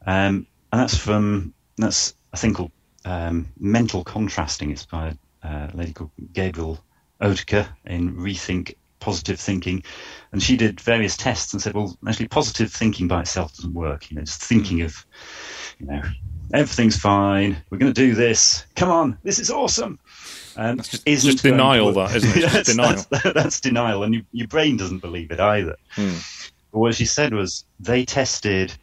[0.06, 2.72] Um, and that's from that's a thing called
[3.06, 4.72] um, mental contrasting.
[4.72, 6.80] It's by a lady called Gabriel
[7.22, 9.84] Oettingen in Rethink Positive Thinking,
[10.32, 14.10] and she did various tests and said, well, actually, positive thinking by itself doesn't work.
[14.10, 15.06] You know, just thinking of,
[15.80, 16.02] you know,
[16.54, 17.58] everything's fine.
[17.70, 18.66] We're going to do this.
[18.76, 20.00] Come on, this is awesome.
[20.56, 22.50] Um, that's just, just denial, that isn't it?
[22.52, 23.06] that's, denial.
[23.10, 25.76] That's, that's, denial, and you, your brain doesn't believe it either.
[25.92, 26.16] Hmm.
[26.72, 28.74] But what she said was they tested.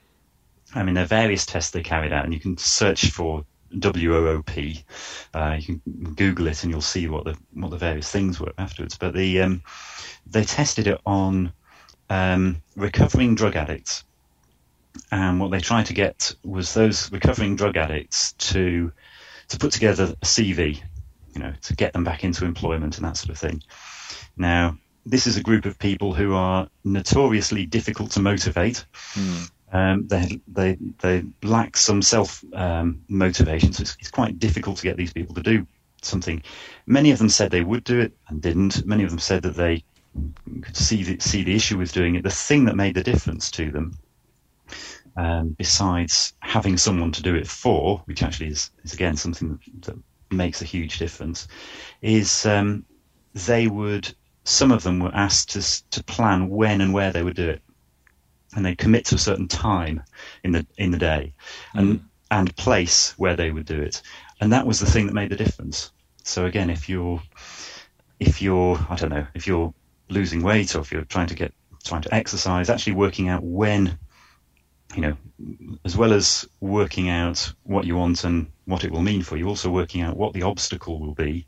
[0.75, 4.85] I mean, there are various tests they carried out, and you can search for WOOP.
[5.33, 8.53] Uh, you can Google it, and you'll see what the what the various things were
[8.59, 8.99] afterwards.
[8.99, 9.63] But the um,
[10.27, 11.53] they tested it on
[12.11, 14.05] um, recovering drug addicts,
[15.11, 18.93] and what they tried to get was those recovering drug addicts to
[19.49, 20.83] to put together a CV
[21.35, 23.63] you know, to get them back into employment and that sort of thing.
[24.37, 28.85] Now, this is a group of people who are notoriously difficult to motivate.
[29.15, 29.51] Mm.
[29.75, 34.85] Um, they, they, they lack some self um, motivation, so it's, it's, quite difficult to
[34.85, 35.67] get these people to do
[36.01, 36.41] something.
[36.87, 38.87] Many of them said they would do it and didn't.
[38.87, 39.83] Many of them said that they
[40.63, 42.23] could see the, see the issue with doing it.
[42.23, 43.99] The thing that made the difference to them,
[45.17, 49.87] um, besides having someone to do it for, which actually is, is again something that,
[49.87, 49.99] that
[50.31, 51.49] makes a huge difference,
[52.01, 52.85] is um,
[53.35, 57.35] they would, some of them were asked to, to plan when and where they would
[57.35, 57.61] do it.
[58.55, 60.03] And they commit to a certain time
[60.43, 61.35] in the in the day,
[61.75, 62.05] and mm.
[62.31, 64.03] and place where they would do it,
[64.41, 65.91] and that was the thing that made the difference.
[66.23, 67.21] So again, if you're
[68.21, 69.75] if you're I don't know if you're
[70.09, 71.53] losing weight or if you're trying to get
[71.85, 73.99] trying to exercise, actually working out when
[74.95, 75.17] you know,
[75.85, 79.49] as well as working out what you want and what it will mean for you,
[79.49, 81.47] also working out what the obstacle will be.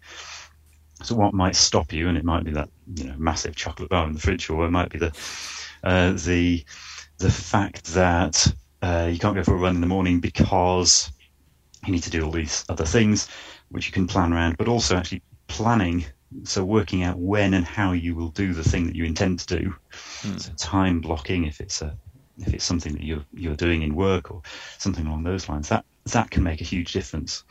[1.02, 4.06] So what might stop you, and it might be that you know massive chocolate bar
[4.06, 5.12] in the fridge, or it might be the
[5.84, 6.64] uh, the
[7.18, 8.52] the fact that
[8.82, 11.10] uh, you can't go for a run in the morning because
[11.86, 13.28] you need to do all these other things,
[13.70, 16.04] which you can plan around, but also actually planning.
[16.44, 19.58] So working out when and how you will do the thing that you intend to
[19.58, 19.74] do.
[19.92, 20.38] Hmm.
[20.38, 21.96] So time blocking if it's a
[22.38, 24.42] if it's something that you're you're doing in work or
[24.78, 27.44] something along those lines, that that can make a huge difference.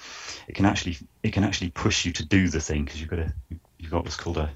[0.47, 3.19] It can actually it can actually push you to do the thing because you've got
[3.19, 3.33] a
[3.79, 4.49] you've got what's called a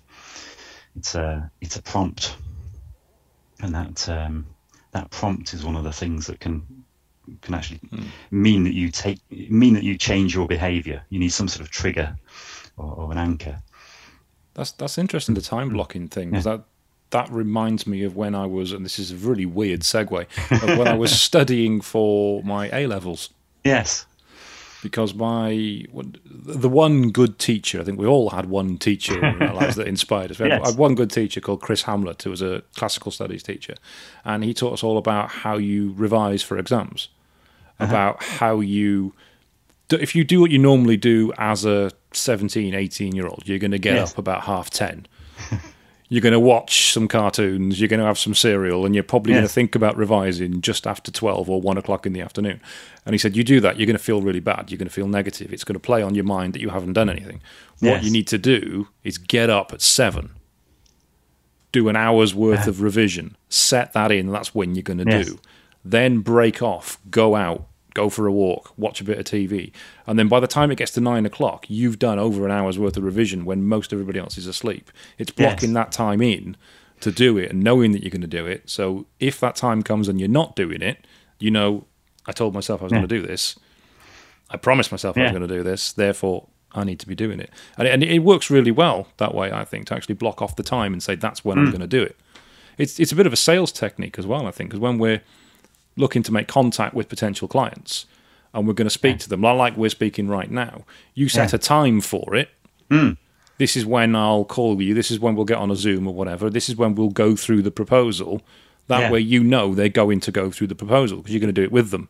[0.96, 2.36] it's a it's a prompt,
[3.62, 4.46] and that um,
[4.92, 6.84] that prompt is one of the things that can
[7.42, 8.06] can actually mm.
[8.32, 11.04] mean that you take mean that you change your behaviour.
[11.10, 12.16] You need some sort of trigger
[12.78, 13.62] or, or an anchor.
[14.54, 15.36] That's that's interesting.
[15.36, 16.42] The time blocking thing yeah.
[16.42, 16.64] that
[17.12, 20.28] that reminds me of when I was, and this is a really weird segue,
[20.78, 23.30] when I was studying for my A levels.
[23.64, 24.06] Yes.
[24.82, 25.84] Because my
[26.26, 29.88] the one good teacher, I think we all had one teacher in our lives that
[29.96, 30.40] inspired us.
[30.40, 30.66] We yes.
[30.70, 33.76] had one good teacher called Chris Hamlet, who was a classical studies teacher,
[34.24, 37.10] and he taught us all about how you revise for exams,
[37.80, 37.90] uh-huh.
[37.92, 39.14] about how you,
[39.90, 43.72] if you do what you normally do as a 17, 18 year old, you're going
[43.72, 44.12] to get Yes.
[44.14, 45.08] up about half 10.
[46.10, 49.34] you're going to watch some cartoons, you're going to have some cereal, and you're probably
[49.34, 52.60] going to think about revising just after 12 or 1 o'clock in the afternoon.
[53.06, 54.72] And he said, You do that, you're going to feel really bad.
[54.72, 55.54] You're going to feel negative.
[55.54, 57.42] It's going to play on your mind that you haven't done anything.
[57.80, 60.32] What you need to do is get up at 7,
[61.72, 62.72] do an hour's worth uh-huh.
[62.72, 65.28] of revision, set that in, that's when you're going to Yes.
[65.28, 65.40] do.
[65.86, 67.68] Then break off, go out,
[68.00, 69.72] go for a walk, watch a bit of TV.
[70.08, 72.78] And then by the time it gets to nine o'clock, you've done over an hour's
[72.80, 74.92] worth of revision when most everybody else is asleep.
[75.18, 75.76] It's blocking Yes.
[75.76, 76.56] that time in
[77.02, 78.70] to do it and knowing that you're going to do it.
[78.70, 80.98] So if that time comes and you're not doing it,
[81.40, 81.86] you know,
[82.26, 83.00] I told myself I was Yeah.
[83.00, 83.58] going to do this.
[84.50, 85.94] I promised myself I was going to do this.
[85.94, 87.50] Therefore, I need to be doing it.
[87.78, 90.56] And it, and it works really well that way, I think, to actually block off
[90.56, 91.72] the time and say, that's when I'm Mm.
[91.76, 92.16] going to do it.
[92.78, 95.22] It's, it's a bit of a sales technique as well, I think, because when we're
[96.00, 98.06] looking to make contact with potential clients
[98.54, 101.58] and we're going to speak to them, like we're speaking right now, you set Yeah.
[101.58, 102.50] a time for it.
[103.60, 104.94] This is when I'll call you.
[104.94, 106.50] This is when we'll get on a Zoom or whatever.
[106.50, 108.42] This is when we'll go through the proposal.
[108.88, 109.12] That Yeah.
[109.12, 111.64] way, you know they're going to go through the proposal because you're going to do
[111.64, 112.08] it with them.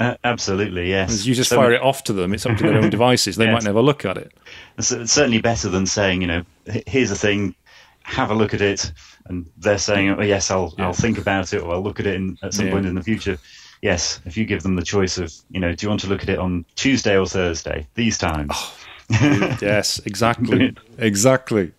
[0.00, 1.26] Uh, absolutely, yes.
[1.26, 2.32] You just So fire it off to them.
[2.32, 3.36] It's up to their own devices.
[3.36, 4.32] They might never look at it.
[4.78, 6.42] It's, it's certainly better than saying, you know,
[6.86, 7.54] here's a thing,
[8.04, 8.92] have a look at it,
[9.26, 10.86] and they're saying, oh, yes, I'll Yeah.
[10.86, 12.72] I'll think about it, or I'll look at it in, at some Yeah.
[12.72, 13.38] point in the future.
[13.82, 16.22] Yes, if you give them the choice of, you know, do you want to look
[16.22, 17.86] at it on Tuesday or Thursday?
[17.94, 18.50] These times.
[18.54, 18.76] Oh,
[19.60, 21.72] yes, exactly, exactly.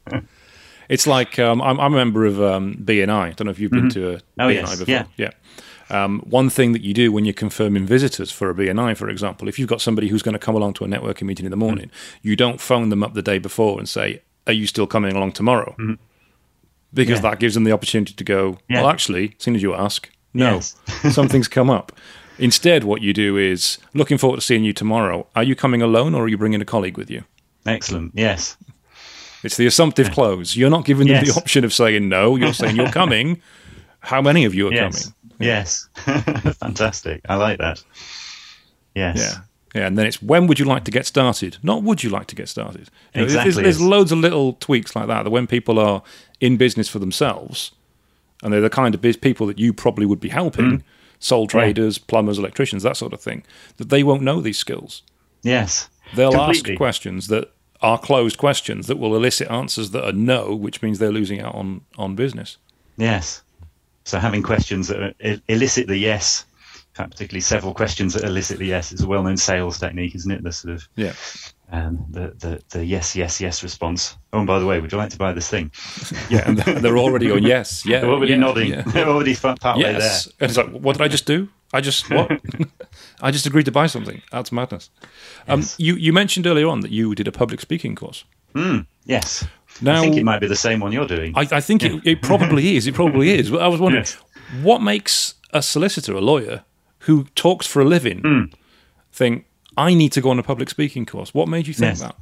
[0.90, 3.10] It's like um, I'm, I'm a member of um, BNI.
[3.10, 4.92] I don't know if you've been to a Oh, BNI yes, before.
[4.94, 5.06] yeah.
[5.18, 5.32] yeah.
[5.90, 9.48] Um, one thing that you do when you're confirming visitors for a BNI, for example,
[9.48, 11.58] if you've got somebody who's going to come along to a networking meeting in the
[11.58, 11.90] morning,
[12.22, 15.34] you don't phone them up the day before and say, "Are you still coming along
[15.34, 15.76] tomorrow?"
[16.94, 17.18] Because.
[17.24, 17.30] Yeah.
[17.32, 18.58] that gives them the opportunity to go.
[18.70, 18.82] Yeah.
[18.82, 20.76] Well, actually, as soon as you ask, no, Yes.
[21.12, 21.92] something's come up.
[22.40, 25.28] Instead, what you do is, looking forward to seeing you tomorrow.
[25.36, 27.24] Are you coming alone, or are you bringing a colleague with you?
[27.66, 28.12] Excellent.
[28.16, 28.58] Yes.
[29.44, 30.56] It's the assumptive close.
[30.56, 32.36] You're not giving them the option of saying no.
[32.36, 33.42] You're saying you're coming.
[34.00, 35.04] How many of you are Yes.
[35.06, 35.16] coming?
[35.40, 35.88] Yes.
[36.60, 37.22] Fantastic.
[37.28, 37.84] I like that.
[38.96, 39.18] Yes.
[39.18, 39.42] Yeah.
[39.76, 41.58] Yeah, and then it's when would you like to get started?
[41.64, 42.90] Not would you like to get started.
[43.16, 43.64] You know, there's- Exactly.
[43.64, 45.24] There's, loads of little tweaks like that.
[45.24, 46.04] That when people are
[46.44, 47.72] in business for themselves,
[48.42, 50.82] and they're the kind of biz- people that you probably would be helping, Mm.
[51.20, 53.44] sole traders, plumbers, electricians, that sort of thing,
[53.78, 55.04] that they won't know these skills.
[55.42, 55.88] Yes.
[56.16, 56.74] They'll Completely.
[56.74, 57.46] ask questions that
[57.82, 61.56] are closed questions that will elicit answers that are no, which means they're losing out
[61.56, 62.58] on on business.
[62.98, 63.42] Yes.
[64.06, 65.16] So having questions that
[65.48, 66.46] elicit the yes,
[66.94, 70.44] particularly several questions that elicit the yes, is a well-known sales technique, isn't it?
[70.44, 71.14] The sort of Yeah.
[71.72, 74.16] Um, the, the the yes, yes, yes response.
[74.32, 75.72] Oh, and by the way, would you like to buy this thing?
[76.30, 78.02] Yeah, and they're already going, yes, yeah.
[78.02, 78.70] They're already yeah, nodding.
[78.72, 78.82] yeah.
[78.84, 80.28] They're already partway Yes.
[80.40, 81.50] And it's like, what did I just do?
[81.76, 82.30] I just, what?
[83.22, 84.22] I just agreed to buy something.
[84.32, 84.92] That's madness.
[85.48, 85.76] Um, Yes.
[85.80, 88.26] you, you mentioned earlier on that you did a public speaking course.
[88.54, 88.86] there.
[89.06, 89.44] Yes.
[89.82, 91.34] Now, I think it might be the same one you're doing.
[91.36, 92.86] I, I think it, it probably is.
[92.86, 93.50] It probably is.
[93.50, 94.04] But I was wondering,
[94.54, 94.62] Yes.
[94.62, 96.64] what makes a solicitor, a lawyer,
[97.00, 98.44] who talks for a living, Hmm.
[99.12, 99.46] think,
[99.78, 101.34] I need to go on a public speaking course?
[101.34, 102.02] What made you think Yes.
[102.02, 102.16] that?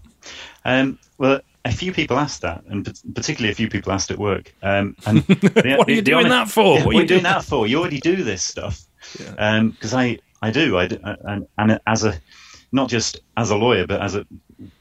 [0.65, 2.85] Um, well, a few people asked that, and
[3.15, 4.53] particularly a few people asked at work.
[4.63, 6.77] Um, and the- What are you doing that for?
[6.79, 7.67] Yeah, What are what are you doing that for?
[7.67, 8.81] You already do this stuff.
[9.17, 10.77] Because I, I do.
[10.77, 12.19] I do, and, and as a,
[12.71, 14.25] not just as a lawyer, but as a,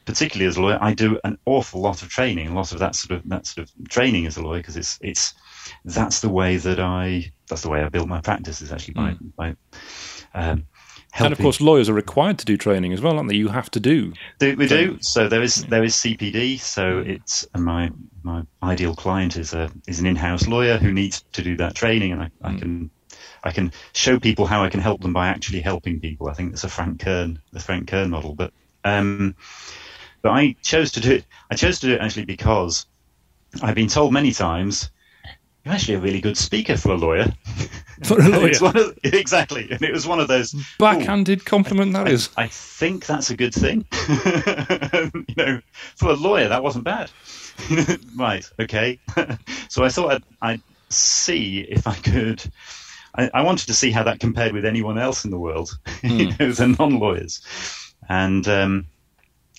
[0.04, 2.94] particularly as a lawyer, I do an awful lot of training, a lot of that
[2.94, 5.34] sort of that sort of training as a lawyer, because it's it's
[5.84, 9.16] that's the way that I that's the way I built my practice is actually by
[9.36, 9.56] by.
[10.34, 10.66] Um,
[11.12, 11.24] Hmm.
[11.24, 13.36] And of course, lawyers are required to do training as well, aren't they?
[13.36, 14.12] You have to do.
[14.38, 14.98] do, we do.
[15.00, 16.60] So there is there is CPD.
[16.60, 17.90] So it's and my
[18.22, 22.12] my ideal client is a is an in-house lawyer who needs to do that training,
[22.12, 22.90] and I, I can
[23.42, 26.28] I can show people how I can help them by actually helping people.
[26.28, 28.34] I think that's a Frank Kern the Frank Kern model.
[28.34, 28.52] But
[28.84, 29.34] um,
[30.22, 31.24] but I chose to do it.
[31.50, 32.86] I chose to do it actually because
[33.62, 34.90] I've been told many times.
[35.64, 37.32] You're actually a really good speaker for a lawyer.
[38.04, 38.52] For a lawyer.
[38.62, 42.30] Of, exactly, and it was one of those "Ooh, Backhanded compliment, that I, is.
[42.34, 43.84] I think that's a good thing.
[45.28, 45.60] you know,
[45.96, 47.10] for a lawyer, that wasn't bad.
[48.16, 48.50] right.
[48.58, 48.98] Okay.
[49.68, 52.42] so I thought I'd, I'd see if I could.
[53.16, 56.28] I, I wanted to see how that compared with anyone else in the world, you
[56.30, 57.42] know, the non-lawyers,
[58.08, 58.86] and um,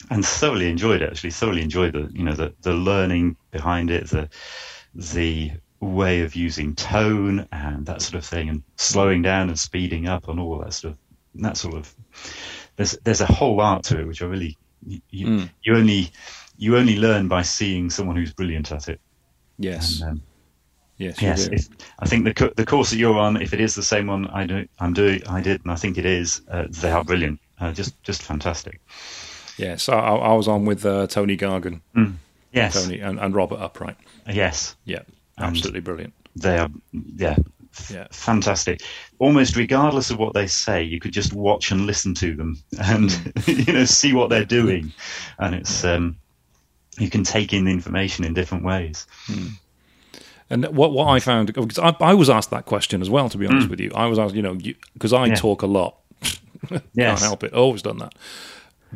[0.10, 1.12] and thoroughly enjoyed it.
[1.12, 4.30] Actually, thoroughly enjoyed the you know the the learning behind it, the
[4.96, 10.08] the way of using tone and that sort of thing, and slowing down and speeding
[10.08, 10.98] up and all that sort of
[11.44, 11.94] that sort of.
[12.78, 16.12] There's there's a whole art to it which I really you, you, you only
[16.58, 19.00] you only learn by seeing someone who's brilliant at it.
[19.58, 20.02] Yes.
[20.02, 20.22] And, um,
[20.98, 21.22] yes.
[21.22, 21.68] yes, if,
[22.00, 24.46] I think the the course that you're on, if it is the same one I
[24.46, 27.72] do, I'm doing, I did, and I think it is, uh, they are brilliant, uh,
[27.72, 28.80] just just fantastic.
[29.58, 31.82] Yes, I, I was on with uh, Tony Gargan,
[32.54, 33.98] Yes, Tony and, and Robert Upright.
[34.28, 35.02] yes, Yeah,
[35.42, 36.14] absolutely brilliant.
[36.36, 36.70] they are.
[37.16, 37.36] Yeah,
[37.90, 38.08] Yeah.
[38.12, 38.82] fantastic.
[39.20, 43.10] Almost regardless of what they say, you could just watch and listen to them, and
[43.10, 43.68] mm.
[43.68, 44.92] you know see what they're doing,
[45.40, 46.18] and it's um,
[46.98, 49.08] you can take in the information in different ways.
[49.28, 49.52] Mm.
[50.50, 53.30] And what what I found because I, I was asked that question as well.
[53.30, 53.72] To be honest mm.
[53.72, 54.56] with you, I was asked, you know,
[54.94, 55.36] because I Yeah.
[55.36, 55.98] talk a lot.
[56.96, 57.54] Can't help it.
[57.54, 58.14] I've always done that.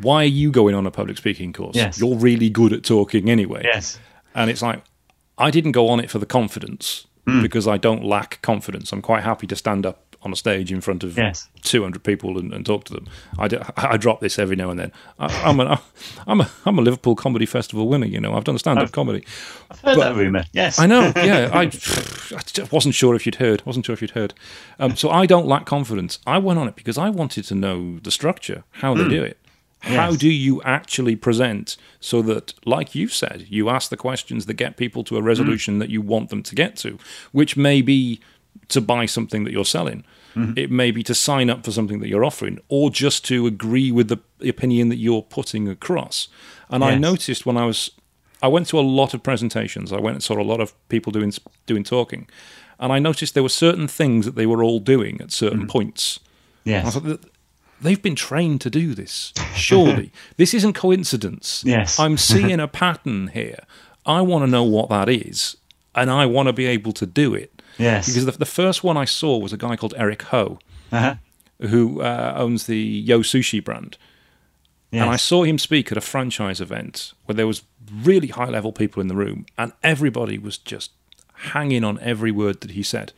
[0.01, 1.75] Why are you going on a public speaking course?
[1.77, 1.97] Yes.
[1.99, 3.61] You're really good at talking anyway.
[3.63, 3.97] Yes,
[4.35, 4.83] And it's like,
[5.37, 7.41] I didn't go on it for the confidence Hmm.
[7.41, 8.91] because I don't lack confidence.
[8.91, 11.49] I'm quite happy to stand up on a stage in front of Yes.
[11.63, 13.07] 200 people and, and talk to them.
[13.39, 14.91] I, do- I drop this every now and then.
[15.19, 15.77] I, I'm, an,
[16.27, 18.35] I'm, a, I'm a Liverpool Comedy Festival winner, you know.
[18.35, 19.23] I've done stand up comedy.
[19.71, 20.45] I've heard that rumor.
[20.53, 21.49] Yes, I know, yeah.
[21.53, 21.71] I,
[22.35, 23.65] I wasn't sure if you'd heard.
[23.65, 24.33] wasn't sure if you'd heard.
[24.79, 26.19] Um, so I don't lack confidence.
[26.27, 29.39] I went on it because I wanted to know the structure, how they do it.
[29.85, 34.55] How do you actually present so that, like you said, you ask the questions that
[34.55, 35.25] get people to a mm.
[35.25, 36.97] resolution that you want them to get to,
[37.31, 38.19] which may be
[38.69, 40.03] to buy something that you're selling.
[40.35, 40.57] Mm-hmm.
[40.57, 43.91] It may be to sign up for something that you're offering, or just to agree
[43.91, 46.27] with the opinion that you're putting across.
[46.69, 47.91] And I noticed when I was
[48.41, 49.93] I went to a lot of presentations.
[49.93, 51.31] I went and saw a lot of people doing
[51.65, 52.27] doing talking,
[52.79, 55.69] and I noticed there were certain things that they were all doing at certain mm.
[55.69, 56.19] points.
[56.65, 57.23] I yes, thought that
[57.81, 59.33] they've been trained to do this.
[59.55, 61.63] Surely this isn't coincidence.
[61.65, 61.99] Yes.
[61.99, 63.59] I'm seeing a pattern here.
[64.05, 65.57] I want to know what that is,
[65.93, 67.61] and I want to be able to do it.
[67.77, 68.07] yes.
[68.07, 70.59] Because the, the first one I saw was a guy called Eric Ho,
[70.91, 71.15] uh-huh.
[71.61, 73.97] who uh, owns the Yo Sushi brand.
[74.91, 75.01] yes.
[75.01, 77.63] And I saw him speak at a franchise event where there was
[78.03, 80.91] really high level people in the room, and everybody was just
[81.33, 83.11] hanging on every word that he said,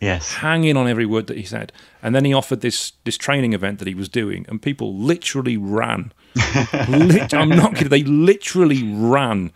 [0.00, 1.72] yes, hanging on every word that he said.
[2.02, 5.56] And then he offered this this training event that he was doing, and people literally
[5.56, 6.12] ran.
[6.88, 7.88] Lit- I'm not kidding.
[7.88, 9.52] They literally ran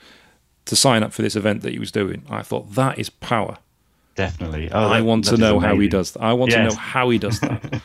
[0.67, 2.25] to sign up for this event that he was doing.
[2.29, 3.59] I thought that is power.
[4.17, 4.71] definitely.
[4.73, 6.13] Oh, I that- want that to know how he does.
[6.13, 6.23] That.
[6.23, 7.83] I want to know how he does that.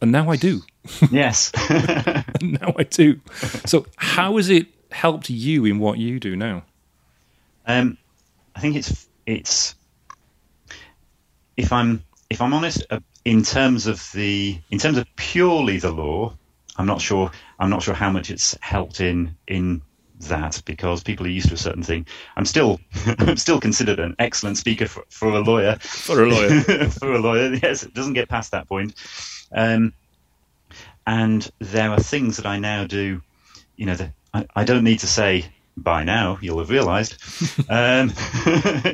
[0.00, 0.62] and now I do.
[1.10, 1.50] Yes.
[2.40, 3.20] now I do.
[3.66, 6.62] So, how has it helped you in what you do now?
[7.66, 7.96] Um,
[8.54, 9.74] I think it's it's
[11.56, 15.90] if I'm if I'm honest uh, in terms of the in terms of purely the
[15.90, 16.34] law,
[16.76, 19.82] I'm not sure I'm not sure how much it's helped in in
[20.20, 22.06] that because people are used to a certain thing.
[22.36, 22.80] I'm still
[23.18, 25.76] I'm still considered an excellent speaker for, for a lawyer.
[25.80, 26.60] For a lawyer.
[26.90, 28.94] for a lawyer, yes, it doesn't get past that point.
[29.52, 29.94] Um,
[31.06, 33.20] and there are things that I now do.
[33.76, 36.38] You know, that I, I don't need to say by now.
[36.40, 37.16] You'll have realised.
[37.68, 38.08] um,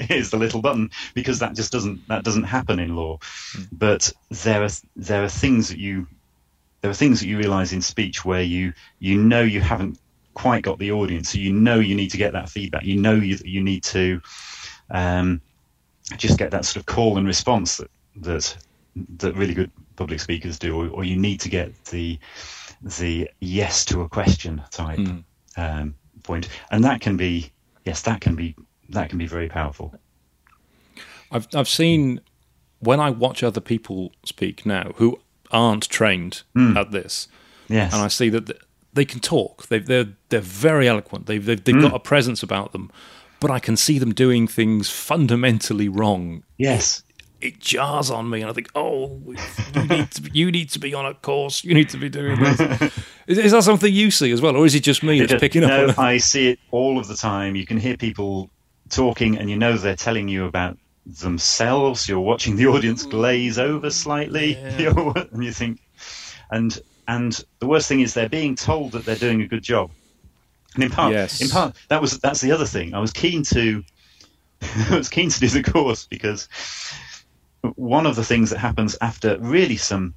[0.08, 3.18] here's the little button because that just doesn't that doesn't happen in law.
[3.72, 6.06] But there are there are things that you
[6.80, 9.98] there are things that you realise in speech where you you know you haven't
[10.34, 12.84] quite got the audience, so you know you need to get that feedback.
[12.84, 14.20] You know you you need to
[14.90, 15.40] um,
[16.16, 18.56] just get that sort of call and response that that
[19.18, 22.18] that really good public speakers do, or, or you need to get the
[22.82, 24.98] the yes to a question type
[25.56, 25.94] um,
[26.30, 27.52] point, and that can be
[27.84, 28.54] yes, that can be
[28.88, 29.94] that can be very powerful.
[31.32, 32.20] I've I've seen
[32.78, 36.76] when I watch other people speak now who aren't trained hmm.
[36.76, 37.28] at this,
[37.68, 38.50] Yes, and I see that
[38.92, 39.68] they can talk.
[39.68, 41.26] They they're they're very eloquent.
[41.26, 41.82] They've they've, they've hmm.
[41.82, 42.90] got a presence about them,
[43.40, 46.44] but I can see them doing things fundamentally wrong.
[46.58, 47.02] yes,
[47.40, 49.20] It jars on me, and I think, oh,
[49.74, 51.64] you need to be, you need to be on a course.
[51.64, 52.60] You need to be doing this.
[53.26, 55.40] is, is that something you see as well, or is it just me that's Just-
[55.46, 56.02] picking up no?
[56.02, 57.56] I see it all of the time.
[57.56, 58.50] You can hear people
[58.90, 60.76] talking, and you know they're telling you about
[61.06, 62.08] themselves.
[62.08, 63.10] You're watching the audience mm.
[63.10, 65.80] glaze over slightly, You're- and you think,
[66.50, 69.90] and and the worst thing is they're being told that they're doing a good job.
[70.74, 71.40] And in part, Yes.
[71.40, 72.94] in part, that was that's the other thing.
[72.94, 73.82] I was keen to,
[74.90, 76.48] I was keen to do the course because
[77.76, 80.14] one of the things that happens after really some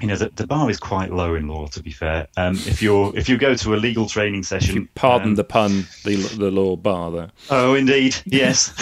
[0.00, 1.68] you know, the, the bar is quite low in law.
[1.68, 5.28] To be fair, um, if you're if you go to a legal training session, Pardon
[5.28, 7.30] um, the pun, the the law bar there.
[7.48, 8.74] Oh, indeed, yes,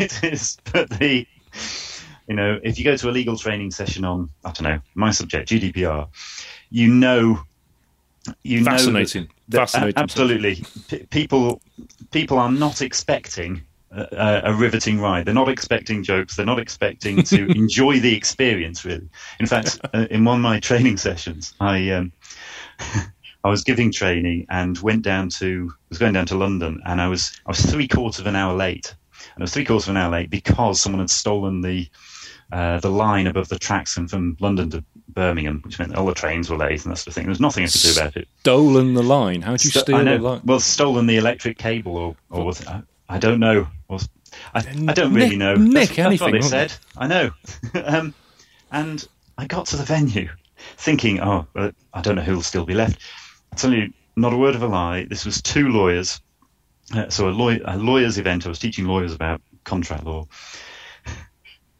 [0.00, 0.56] it is.
[0.72, 1.26] But the,
[2.28, 5.10] you know, if you go to a legal training session on, I don't know, my
[5.10, 6.08] subject, GDPR,
[6.70, 7.42] you know,
[8.42, 9.28] you know, that- Fascinating.
[9.48, 10.02] that- Fascinating.
[10.02, 11.60] absolutely, P- people
[12.10, 13.62] people are not expecting.
[13.90, 15.24] A, a riveting ride.
[15.24, 16.36] They're not expecting jokes.
[16.36, 18.84] They're not expecting to enjoy the experience.
[18.84, 19.08] Really,
[19.40, 22.12] in fact, uh, in one of my training sessions, I um,
[23.44, 27.08] I was giving training and went down to was going down to London, and I
[27.08, 28.94] was I was three quarters of an hour late,
[29.34, 31.88] and I was three quarters of an hour late because someone had stolen the
[32.52, 36.14] uh, the line above the tracks and from London to Birmingham, which meant all the
[36.14, 37.24] trains were late and that sort of thing.
[37.24, 38.28] There was nothing I could do about it.
[38.40, 39.42] Stolen the line.
[39.42, 40.40] How would you Sto- steal the line?
[40.44, 42.68] Well, stolen the electric cable, or, or was it?
[43.08, 43.68] I, don't know.
[43.90, 43.98] I,
[44.54, 45.54] I don't really Nick- know.
[45.54, 46.78] Nick that's, that's what anything, it.
[46.96, 47.30] I know.
[47.84, 48.14] um,
[48.70, 49.06] and
[49.36, 50.28] I got to the venue
[50.76, 53.00] thinking, oh, well, I don't know who'll still be left.
[53.52, 55.04] I tell you, not a word of a lie.
[55.04, 56.20] This was two lawyers.
[56.94, 58.46] Uh, so a, law- a lawyers event.
[58.46, 60.26] I was teaching lawyers about contract law,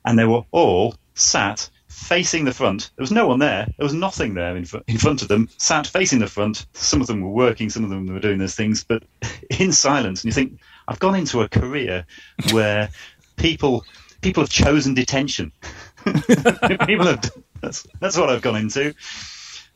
[0.04, 2.90] and they were all sat facing the front.
[2.96, 3.66] There was no one there.
[3.76, 5.48] There was nothing there in, fr- in front of them.
[5.56, 6.66] Sat facing the front.
[6.74, 7.70] Some of them were working.
[7.70, 9.02] Some of them were doing those things, but
[9.58, 10.22] in silence.
[10.22, 12.06] And you think, I've gone into a career
[12.50, 12.88] where
[13.36, 13.84] people
[14.22, 15.52] people have chosen detention.
[16.04, 17.30] people have.
[17.60, 18.94] That's that's what I've gone into.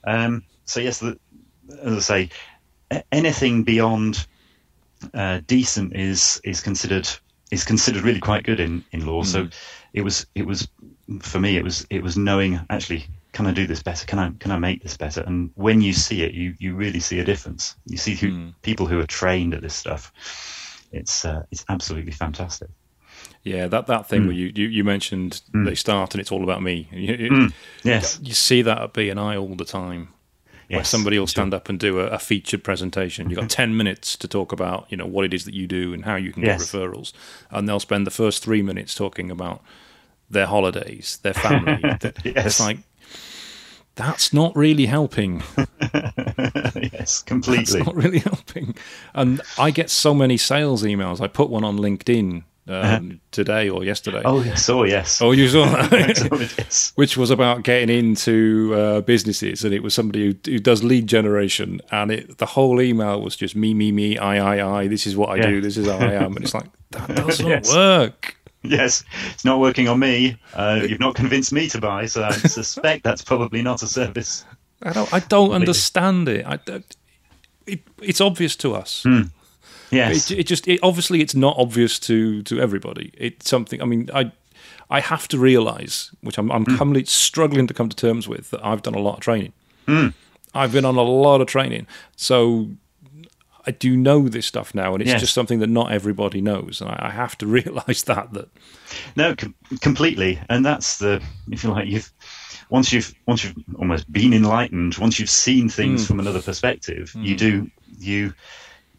[0.05, 1.19] Um, so yes, the,
[1.83, 4.27] as I say, anything beyond
[5.15, 7.09] uh, decent is is considered
[7.51, 9.23] is considered really quite good in, in law.
[9.23, 9.49] So
[9.93, 10.67] it was it was
[11.21, 14.07] for me it was it was knowing actually can I do this better?
[14.07, 15.23] Can I can I make this better?
[15.23, 17.77] And when you see it, you you really see a difference.
[17.87, 20.13] You see who, people who are trained at this stuff.
[20.93, 22.69] It's uh, it's absolutely fantastic.
[23.45, 24.07] Yeah, that, that Mm.
[24.07, 26.89] thing where you, you, you mentioned they start and it's all about me.
[26.93, 27.49] You, you-
[27.83, 30.09] Yes, you see that at BNI all the time.
[30.69, 33.29] Yes, Where somebody will stand up and do a, a featured presentation.
[33.29, 35.93] You've got 10 minutes to talk about, you know, what it is that you do
[35.93, 36.71] and how you can Yes.
[36.73, 37.13] get referrals.
[37.51, 39.63] And they'll spend the first three minutes talking about
[40.31, 41.79] their holidays, their family.
[42.25, 42.47] Yes.
[42.47, 42.79] It's like,
[43.95, 45.43] that's not really helping.
[45.57, 47.83] yes, It's completely.
[47.83, 48.75] not really helping.
[49.15, 51.21] And I get so many sales emails.
[51.21, 54.23] I put one on LinkedIn um, today or yesterday.
[54.25, 54.69] Oh, yes.
[54.69, 55.21] Oh, yes.
[55.21, 55.93] Oh, you saw that?
[56.33, 56.93] It is.
[56.95, 61.07] which was about getting into uh, businesses, and it was somebody who, who does lead
[61.07, 64.87] generation, and it the whole email was just me, me, me, I, I, I.
[64.87, 65.51] This is what I Yeah.
[65.51, 65.61] do.
[65.61, 67.69] This is how I am, and it's like that doesn't Yes.
[67.75, 68.37] work.
[68.63, 70.37] Yes, it's not working on me.
[70.55, 74.45] Uh, you've not convinced me to buy, so I suspect that's probably not a service.
[74.83, 75.13] I don't.
[75.13, 76.47] I don't understand it.
[76.47, 76.81] I uh,
[77.67, 77.81] it.
[78.01, 79.03] It's obvious to us.
[79.03, 79.23] Hmm.
[79.91, 80.69] Yes, It, it just.
[80.69, 83.13] It, obviously, it's not obvious to to everybody.
[83.17, 83.83] It's something.
[83.83, 84.33] I mean, I.
[84.91, 86.77] I have to realise, which I'm, I'm hmm.
[86.77, 89.55] commonly struggling to come to terms with, that I've done a lot of training.
[89.87, 90.09] Hmm.
[90.55, 92.69] I've been on a lot of training, so
[93.67, 95.21] I do know this stuff now, and it's Yes.
[95.21, 98.49] just something that not everybody knows, and I, I have to realise that that
[99.17, 100.41] no, com- completely.
[100.49, 102.13] And that's the if you like, you've
[102.71, 106.07] once you've once you've almost been enlightened, once you've seen things hmm.
[106.07, 107.23] from another perspective, hmm.
[107.23, 108.35] you do you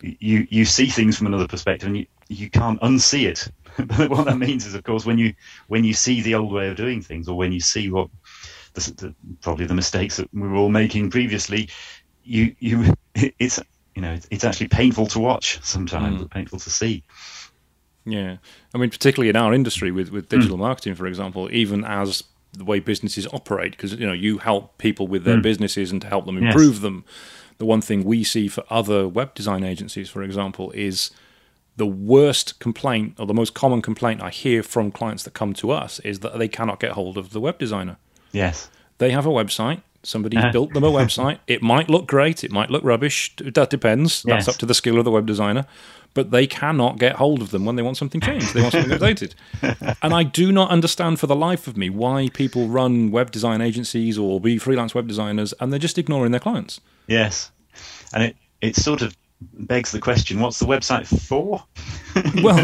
[0.02, 3.50] you you see things from another perspective, and you you can't unsee it.
[3.98, 5.34] but what that means is, of course, when you
[5.68, 8.10] when you see the old way of doing things, or when you see what
[8.74, 11.70] the, the, probably the mistakes that we were all making previously,
[12.24, 13.60] you you it's
[13.96, 17.04] you know it's, it's actually painful to watch sometimes, but painful to see.
[18.06, 18.38] Yeah,
[18.74, 20.38] I mean, particularly in our industry with with hmm.
[20.38, 22.24] digital marketing, for example, even as
[22.54, 25.42] the way businesses operate, because you know you help people with their hmm.
[25.42, 26.54] businesses and to help them Yes.
[26.54, 27.06] improve them.
[27.60, 31.12] The one thing we see for other web design agencies, for example, is
[31.76, 35.72] the worst complaint or the most common complaint I hear from clients that come to
[35.72, 37.98] us is that they cannot get hold of the web designer.
[38.32, 38.70] Yes.
[38.98, 39.82] They have a website.
[40.04, 40.52] Somebody Uh-huh.
[40.52, 41.40] built them a website.
[41.48, 42.44] It might look great.
[42.44, 43.34] It might look rubbish.
[43.38, 44.24] That depends.
[44.24, 45.66] That's up to the skill of the web designer.
[46.16, 48.54] But they cannot get hold of them when they want something changed.
[48.54, 49.34] They want something updated.
[50.04, 53.62] And I do not understand for the life of me why people run web design
[53.62, 56.82] agencies or be freelance web designers and they're just ignoring their clients.
[57.08, 57.52] Yes,
[58.14, 59.16] and it it sort of
[59.58, 61.64] begs the question: What's the website for?
[62.44, 62.60] Well,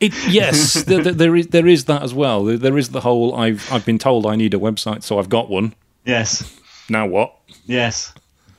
[0.00, 2.44] it, yes, there, there- is there is that as well.
[2.44, 5.28] There- There is the whole I've I've been told I need a website, so I've
[5.28, 5.74] got one.
[6.04, 7.34] Yes, Now what?
[7.66, 8.12] yes,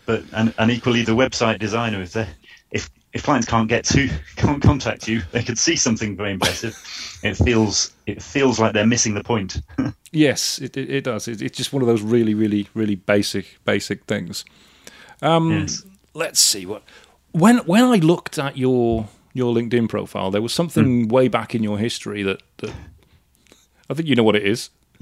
[0.06, 2.28] but and, and equally the website designer if they
[2.72, 6.76] if if clients can't get to can't contact you, they could see something very impressive.
[7.24, 9.62] It feels it feels like they're missing the point.
[10.16, 11.28] Yes, it, it, it does.
[11.28, 14.46] It, it's just one of those really, really, really basic, basic things.
[15.24, 15.84] Um, yes.
[16.14, 16.84] Let's see what
[17.32, 21.64] when when I looked at your your LinkedIn profile, there was something way back in
[21.64, 22.72] your history that, that
[23.90, 24.70] I think you know what it is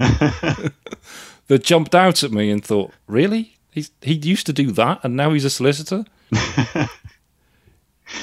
[1.52, 5.14] that jumped out at me and thought, really, he's he used to do that, and
[5.14, 6.06] now he's a solicitor.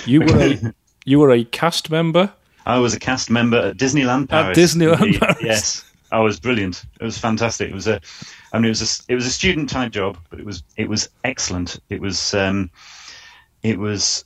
[0.07, 0.73] you were a
[1.05, 2.33] you were a cast member.
[2.65, 4.57] I was a cast member at Disneyland Paris.
[4.57, 5.19] At Disneyland.
[5.19, 5.37] Paris.
[5.43, 6.83] Yes, I was brilliant.
[6.99, 7.69] It was fantastic.
[7.69, 8.01] It was a,
[8.51, 10.89] I mean, it was a, it was a student type job, but it was it
[10.89, 11.79] was excellent.
[11.91, 12.71] It was um,
[13.61, 14.25] it was,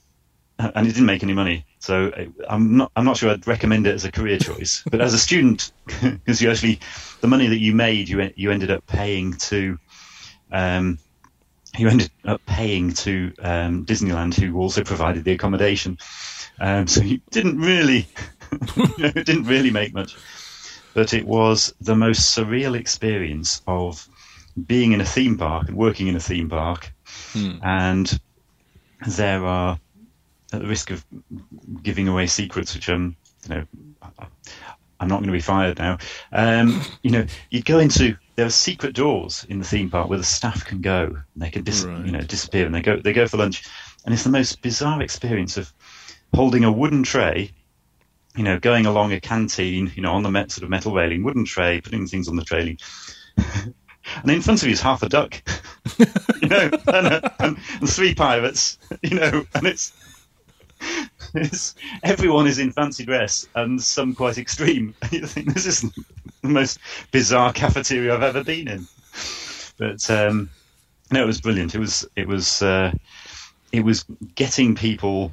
[0.60, 1.66] and it didn't make any money.
[1.84, 2.14] So
[2.48, 4.86] I'm not I'm not sure I'd recommend it as a career choice.
[4.90, 6.80] But as a student, because you actually
[7.20, 9.78] the money that you made, you you ended up paying to.
[10.50, 10.98] Um,
[11.78, 15.98] you ended up paying to um, Disneyland, who also provided the accommodation.
[16.62, 18.08] Um, so you didn't really,
[18.78, 20.16] it didn't really make much.
[20.94, 24.08] But it was the most surreal experience of
[24.68, 26.94] being in a theme park and working in a theme park,
[27.62, 28.22] and
[29.06, 29.80] there are
[30.54, 31.06] at the risk of
[31.82, 33.16] giving away secrets, which I'm,
[33.48, 33.66] you know,
[35.00, 35.98] I'm not going to be fired now.
[36.32, 40.18] Um, you know, you go into there are secret doors in the theme park where
[40.18, 41.04] the staff can go.
[41.06, 42.06] And they can dis- Right.
[42.06, 43.64] you know disappear and they go they go for lunch,
[44.06, 45.74] and it's the most bizarre experience of
[46.34, 47.52] holding a wooden tray.
[48.36, 51.24] You know, going along a canteen, you know, on the met, sort of metal railing,
[51.24, 52.80] wooden tray, putting things on the trailing,
[53.38, 55.40] and in front of you is half a duck,
[56.42, 59.94] you know, and, uh, and, and three pirates, you know, and it's,
[62.04, 64.94] everyone is in fancy dress and some quite extreme.
[65.12, 65.82] you think this is
[66.42, 66.80] the most
[67.12, 68.88] bizarre cafeteria I've ever been in.
[69.78, 70.50] But um,
[71.12, 71.76] no, it was brilliant.
[71.76, 72.92] It was it was uh,
[73.72, 74.06] it was
[74.36, 75.32] getting people.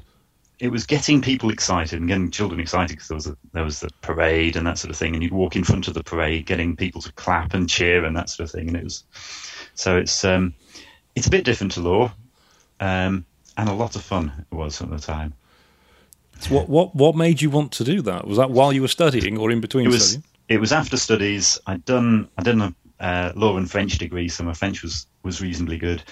[0.59, 3.81] It was getting people excited and getting children excited because there was a, there was
[3.81, 6.45] the parade and that sort of thing, and you'd walk in front of the parade,
[6.45, 9.05] getting people to clap and cheer and that sort of thing, and it was
[9.75, 10.55] so it's um,
[11.15, 12.13] it's a bit different to law,
[12.81, 13.25] um,
[13.57, 15.33] and a lot of fun it was at the time.
[16.49, 18.27] What what what made you want to do that?
[18.27, 20.25] Was that while you were studying or in between It was studying?
[20.49, 21.59] it was after studies.
[21.67, 25.41] I'd done I'd done a uh, law and French degree, so my French was was
[25.41, 26.03] reasonably good,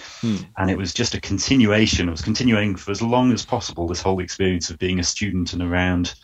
[0.57, 2.07] and it was just a continuation.
[2.07, 5.53] It was continuing for as long as possible this whole experience of being a student
[5.53, 6.15] and around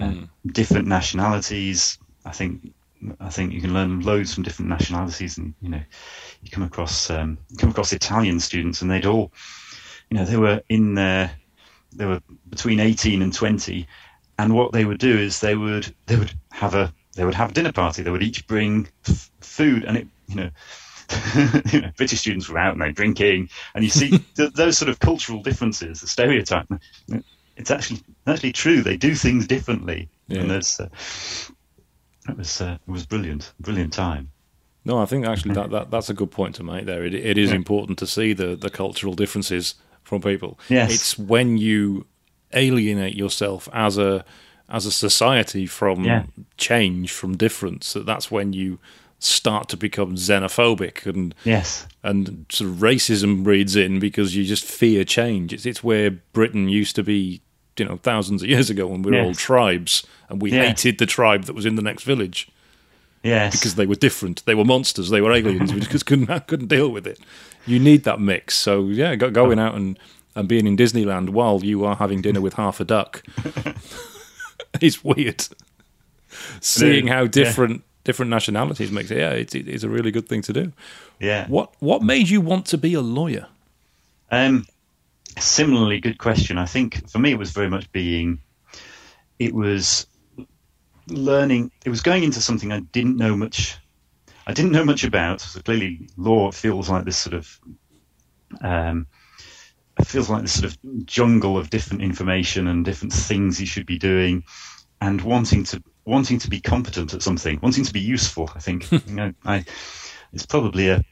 [0.00, 0.12] uh,
[0.46, 1.98] different nationalities.
[2.24, 2.72] I think
[3.20, 5.82] I think you can learn loads from different nationalities, and you know
[6.42, 9.32] you come across um, you come across Italian students, and they'd all
[10.10, 11.30] you know they were in their
[11.96, 13.86] they were between 18 and 20
[14.38, 17.50] and what they would do is they would they would have a they would have
[17.50, 20.50] a dinner party they would each bring f- food and it you know
[21.72, 24.88] you know, British students were out and they're drinking, and you see th- those sort
[24.88, 26.66] of cultural differences, the stereotype.
[27.58, 28.82] It's actually actually true.
[28.82, 30.40] They do things differently, Yeah.
[30.40, 30.88] and there's uh,
[32.28, 34.30] it was uh, it was brilliant, brilliant time.
[34.86, 37.04] No, I think actually that, that that's a good point to make there.
[37.04, 39.74] It, it is important to see the, the cultural differences
[40.04, 40.58] from people.
[40.68, 40.92] Yes.
[40.94, 42.06] It's when you
[42.52, 44.24] alienate yourself as a
[44.68, 46.24] as a society from Yeah.
[46.56, 48.78] change, from difference, that that's when you
[49.18, 54.64] start to become xenophobic and Yes, and sort of racism breeds in because you just
[54.64, 55.52] fear change.
[55.52, 57.40] It's it's where Britain used to be,
[57.78, 60.66] you know, thousands of years ago when we were all tribes and we Yeah.
[60.68, 62.48] hated the tribe that was in the next village
[63.22, 64.44] yes, because they were different.
[64.46, 65.10] They were monsters.
[65.10, 65.72] They were aliens.
[65.72, 67.18] we just couldn't couldn't deal with it.
[67.66, 68.56] You need that mix.
[68.56, 69.98] So yeah, go, going out and,
[70.34, 73.22] and being in Disneyland while you are having dinner with half a duck
[74.80, 75.46] is weird.
[76.60, 77.28] Seeing how Yeah.
[77.28, 79.18] different different nationalities makes it.
[79.18, 80.72] Yeah, it's it's a really good thing to do.
[81.20, 81.46] yeah.
[81.48, 83.46] What what made you want to be a lawyer?
[84.30, 84.66] Um,
[85.38, 86.58] similarly, good question.
[86.58, 88.40] I think for me, it was very much being,
[89.38, 90.06] it was
[91.08, 93.76] learning, it was going into something I didn't know much,
[94.46, 95.40] I didn't know much about.
[95.40, 97.60] So clearly, law feels like this sort of,
[98.60, 99.06] um,
[99.98, 103.86] it feels like this sort of jungle of different information and different things you should
[103.86, 104.42] be doing,
[105.00, 108.50] and wanting to wanting to be competent at something, wanting to be useful.
[108.54, 109.64] I think you know, I,
[110.32, 111.02] it's probably a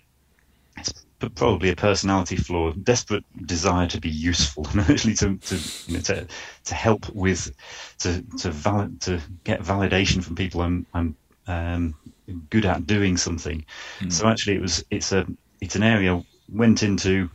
[0.79, 0.93] it's
[1.35, 6.01] probably a personality flaw, desperate desire to be useful, and actually to to, you know,
[6.01, 6.27] to
[6.65, 7.55] to help with
[8.01, 10.61] to to val- to get validation from people.
[10.63, 11.17] I'm I'm
[11.47, 11.95] um,
[12.51, 13.65] good at doing something.
[14.09, 15.27] So actually, it was it's a
[15.61, 17.31] it's an area I went into,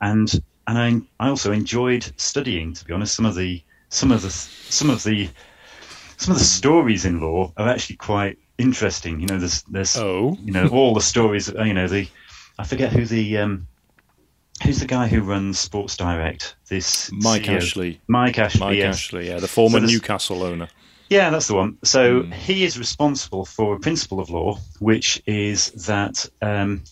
[0.00, 0.30] and
[0.66, 2.72] and I I also enjoyed studying.
[2.74, 5.28] To be honest, some of the some of the some of the
[6.16, 9.20] some of the stories in law are actually quite interesting.
[9.20, 10.36] You know, there's there's Oh.
[10.42, 11.48] you know all the stories.
[11.54, 12.08] uh, You know the
[12.58, 13.66] I forget who the um,
[14.62, 16.54] who's the guy who runs Sports Direct.
[16.68, 17.56] This Mike CEO.
[17.56, 18.00] Ashley.
[18.08, 18.60] Mike Ashley.
[18.60, 18.94] Mike yes.
[18.96, 20.68] Ashley, yeah, the former So Newcastle owner.
[21.08, 21.78] Yeah, that's the one.
[21.84, 22.32] So Hmm.
[22.32, 26.82] he is responsible for a principle of law, which is that um,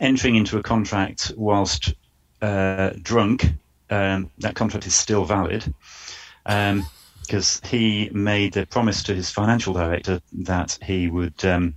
[0.00, 1.94] entering into a contract whilst
[2.42, 3.46] uh, drunk,
[3.90, 5.74] um, that contract is still valid.
[6.44, 11.74] Because he made a promise to his financial director that he would um,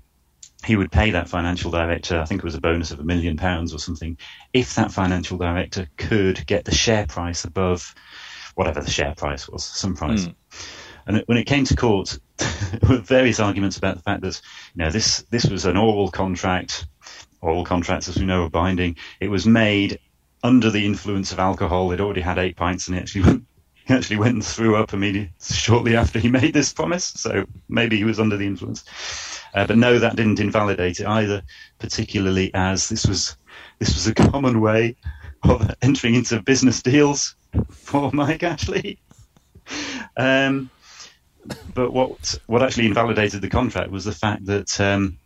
[0.66, 3.36] he would pay that financial director, I think it was a bonus of a million
[3.36, 4.18] pounds or something,
[4.54, 7.94] if that financial director could get the share price above
[8.56, 10.30] whatever the share price was, some price.
[11.12, 14.42] And when it came to court, there were various arguments about the fact that
[14.74, 16.86] you know this this was an oral contract.
[17.42, 18.96] Oral contracts, as we know, are binding.
[19.20, 20.00] It was made
[20.44, 21.90] under the influence of alcohol.
[21.90, 23.44] He'd already had eight pints, and he actually went,
[23.86, 27.06] he actually went and threw up immediately shortly after he made this promise.
[27.06, 28.86] So maybe he was under the influence.
[29.54, 31.42] Uh, but no, that didn't invalidate it either,
[31.80, 33.36] particularly as this was
[33.80, 34.96] this was a common way
[35.44, 37.36] of entering into business deals
[37.70, 39.00] for Mike Ashley.
[40.16, 40.70] Um,
[41.74, 45.18] but what what actually invalidated the contract was the fact that um,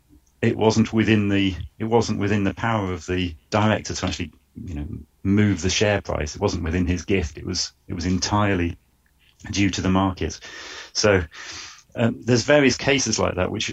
[0.42, 4.32] it wasn't within the it wasn't within the power of the director to actually
[4.64, 4.88] you know
[5.24, 6.36] move the share price.
[6.36, 7.38] It wasn't within his gift.
[7.38, 8.78] It was it was entirely
[9.52, 10.40] due to the market.
[10.94, 11.24] So
[11.96, 13.70] um, there's various cases like that which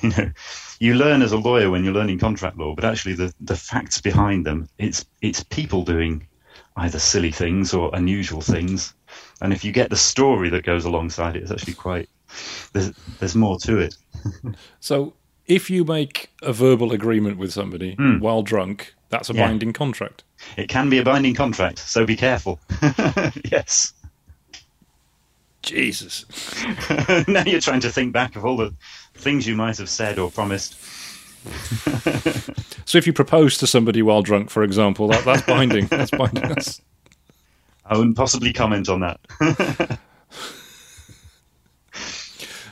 [0.00, 0.30] you know
[0.78, 4.00] you learn as a lawyer when you're learning contract law, but actually the the facts
[4.00, 6.26] behind them it's it's people doing
[6.76, 8.94] either silly things or unusual things,
[9.42, 12.08] and if you get the story that goes alongside it, it's actually quite
[12.72, 13.96] there's there's more to it.
[14.80, 15.12] so
[15.46, 18.20] if you make a verbal agreement with somebody mm.
[18.20, 19.46] while drunk, that's a yeah.
[19.46, 20.22] binding contract.
[20.56, 22.60] It can be a binding contract, so be careful.
[23.50, 23.92] yes.
[25.62, 26.24] Jesus.
[27.28, 28.74] now you're trying to think back of all the
[29.14, 30.80] things you might have said or promised.
[32.84, 35.86] so if you propose to somebody while drunk, for example, that, that's binding.
[35.86, 36.48] that's binding.
[36.48, 36.80] That's...
[37.92, 39.98] I wouldn't possibly comment on that.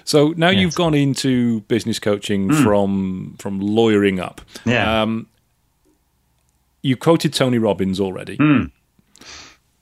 [0.04, 0.60] so now yes.
[0.62, 2.64] you've gone into business coaching mm.
[2.64, 4.40] from from lawyering up.
[4.64, 5.02] Yeah.
[5.02, 5.26] Um,
[6.80, 8.38] you quoted Tony Robbins already.
[8.38, 8.72] Mm.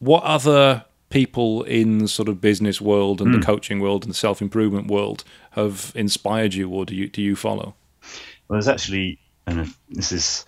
[0.00, 3.34] What other people in sort of business world and mm.
[3.34, 3.44] the hmm.
[3.44, 5.22] coaching world and the self improvement world
[5.52, 7.76] have inspired you, or do you do you follow?
[8.48, 10.44] Well, there's actually, and this is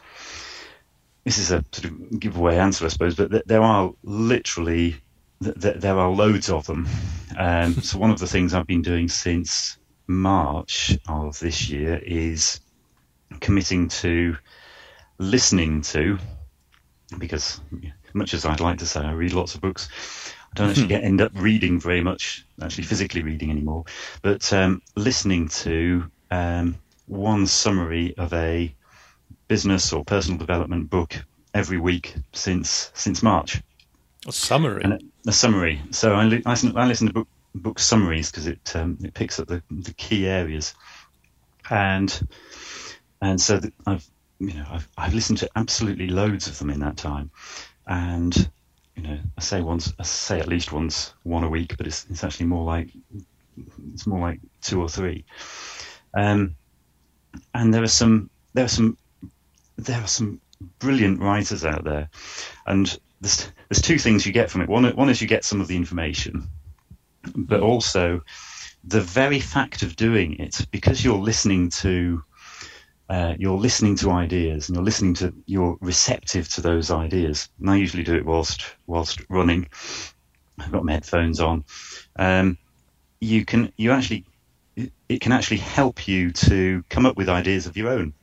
[1.30, 4.96] this is a sort of giveaway answer, I suppose, but there are literally
[5.38, 6.88] there are loads of them.
[7.38, 9.78] Um, so one of the things I've been doing since
[10.08, 12.58] March of this year is
[13.38, 14.36] committing to
[15.18, 16.18] listening to,
[17.18, 17.60] because
[18.12, 19.88] much as I'd like to say I read lots of books,
[20.50, 23.84] I don't actually get, end up reading very much, actually physically reading anymore,
[24.22, 26.76] but um, listening to um,
[27.06, 28.74] one summary of a
[29.50, 31.12] business or personal development book
[31.52, 33.60] every week since since March.
[34.28, 34.84] A summary.
[34.84, 35.82] And a, summary.
[35.90, 39.12] So I, li- I, listen, I listen to book book summaries because it um, it
[39.12, 40.74] picks up the, the key areas,
[41.68, 42.28] and
[43.20, 46.96] and so I've you know I've I've listened to absolutely loads of them in that
[46.96, 47.32] time,
[47.88, 48.48] and
[48.94, 52.06] you know, I say once, I say at least once, one a week, but it's
[52.08, 52.90] it's actually more like
[53.94, 55.24] it's more like two or three.
[56.14, 56.54] Um,
[57.52, 58.96] and there are some there are some
[59.84, 60.40] there are some
[60.78, 62.08] brilliant writers out there,
[62.66, 64.68] and there's there's two things you get from it.
[64.68, 66.48] One one is you get some of the information,
[67.34, 68.22] but also
[68.84, 72.22] the very fact of doing it because you're listening to
[73.08, 77.48] uh, you're listening to ideas and you're listening to you're receptive to those ideas.
[77.58, 79.68] And I usually do it whilst whilst running.
[80.58, 81.64] I've got my headphones on.
[82.16, 82.58] Um,
[83.20, 84.24] you can you actually
[85.08, 88.14] it can actually help you to come up with ideas of your own.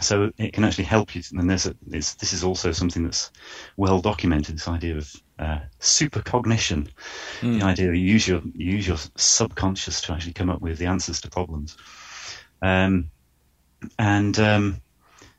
[0.00, 1.22] So it can actually help you.
[1.32, 3.30] And there's a, this is also something that's
[3.76, 4.56] well documented.
[4.56, 6.88] This idea of uh, supercognition,
[7.40, 7.60] mm.
[7.60, 10.78] the idea that you use your you use your subconscious to actually come up with
[10.78, 11.76] the answers to problems.
[12.62, 13.10] Um,
[13.98, 14.80] and um,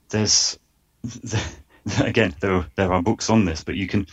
[0.09, 0.57] there's
[2.01, 4.07] again there there are books on this, but you can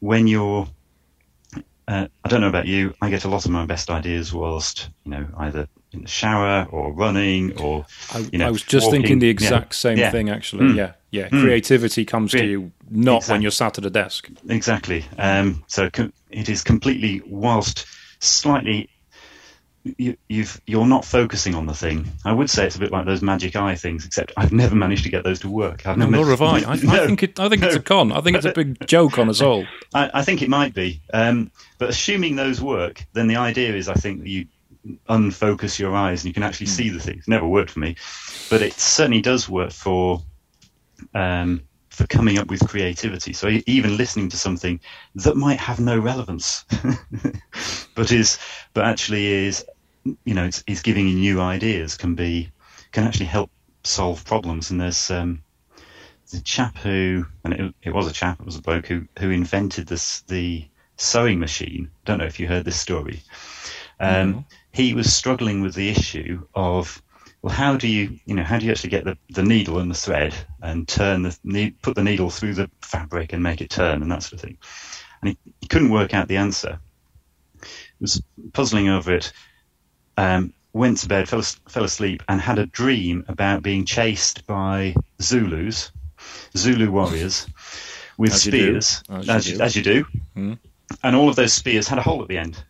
[0.00, 0.68] when you're
[1.86, 2.94] uh, I don't know about you.
[3.02, 6.66] I get a lot of my best ideas whilst you know either in the shower
[6.70, 7.86] or running or
[8.32, 8.48] you know.
[8.48, 9.02] I was just walking.
[9.02, 9.76] thinking the exact yeah.
[9.76, 10.10] same yeah.
[10.10, 10.66] thing actually.
[10.66, 10.76] Mm.
[10.76, 11.28] Yeah, yeah.
[11.28, 11.42] Mm.
[11.42, 13.32] Creativity comes to you not exactly.
[13.32, 14.28] when you're sat at a desk.
[14.48, 15.04] Exactly.
[15.18, 15.90] Um, so
[16.30, 17.86] it is completely whilst
[18.20, 18.90] slightly
[19.98, 22.10] you, you've you're not focusing on the thing.
[22.24, 25.04] I would say it's a bit like those magic eye things, except I've never managed
[25.04, 25.86] to get those to work.
[25.86, 26.58] I've no, nor have I.
[26.60, 27.38] I, no, I, think it.
[27.38, 27.68] I think no.
[27.68, 28.12] it's a con.
[28.12, 29.66] I think it's a big joke on us all.
[29.92, 31.02] I, I think it might be.
[31.12, 34.46] Um, but assuming those work, then the idea is, I think that you
[35.08, 36.76] unfocus your eyes and you can actually mm.
[36.76, 37.26] see the things.
[37.26, 37.96] Never worked for me,
[38.50, 40.22] but it certainly does work for.
[41.14, 43.32] Um, for coming up with creativity.
[43.32, 44.80] So even listening to something
[45.14, 46.64] that might have no relevance,
[47.94, 48.36] but is
[48.72, 49.64] but actually is
[50.24, 52.50] you know, is giving you new ideas can be
[52.92, 53.50] can actually help
[53.82, 54.70] solve problems.
[54.70, 55.42] And there's um,
[56.30, 59.30] the chap who, and it, it, was a chap, it was a bloke who who
[59.30, 60.66] invented this the
[60.96, 61.90] sewing machine.
[62.04, 63.22] Don't know if you heard this story.
[64.00, 64.40] Um, mm-hmm.
[64.74, 67.00] He was struggling with the issue of
[67.42, 69.90] well, how do you, you know, how do you actually get the, the needle and
[69.90, 74.02] the thread and turn the put the needle through the fabric and make it turn
[74.02, 74.58] and that sort of thing?
[75.20, 76.78] And he, he couldn't work out the answer.
[77.62, 77.68] He
[78.00, 78.22] was
[78.52, 79.32] puzzling over it
[80.16, 84.94] um, went to bed, fell, fell asleep, and had a dream about being chased by
[85.22, 85.92] Zulus,
[86.56, 87.46] Zulu warriors,
[88.18, 90.06] with as spears, you as, as, you, as, you, do.
[90.36, 90.58] Mm.
[91.02, 92.62] And all of those spears had a hole at the end.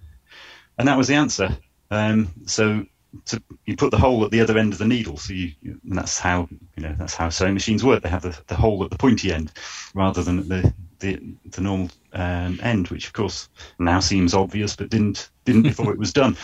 [0.79, 1.57] And that was the answer.
[1.95, 2.85] Um, so
[3.27, 5.17] to, you put the hole at the other end of the needle.
[5.17, 8.03] So you, and that's how you know that's how sewing machines work.
[8.03, 9.53] They have the, the hole at the pointy end
[9.95, 11.21] rather than at the the,
[11.51, 15.99] the normal um, end, which of course now seems obvious, but didn't didn't before it
[15.99, 16.37] was done.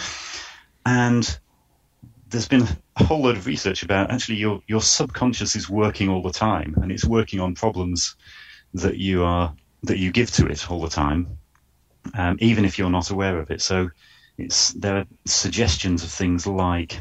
[0.87, 1.39] And
[2.29, 6.23] there's been a whole load of research about actually your your subconscious is working all
[6.23, 8.17] the time, and it's working on problems
[8.75, 11.39] that you are that you give to it all the time,
[12.15, 13.61] um, even if you're not aware of it.
[13.61, 13.91] So
[14.41, 16.99] it's there are suggestions of things like,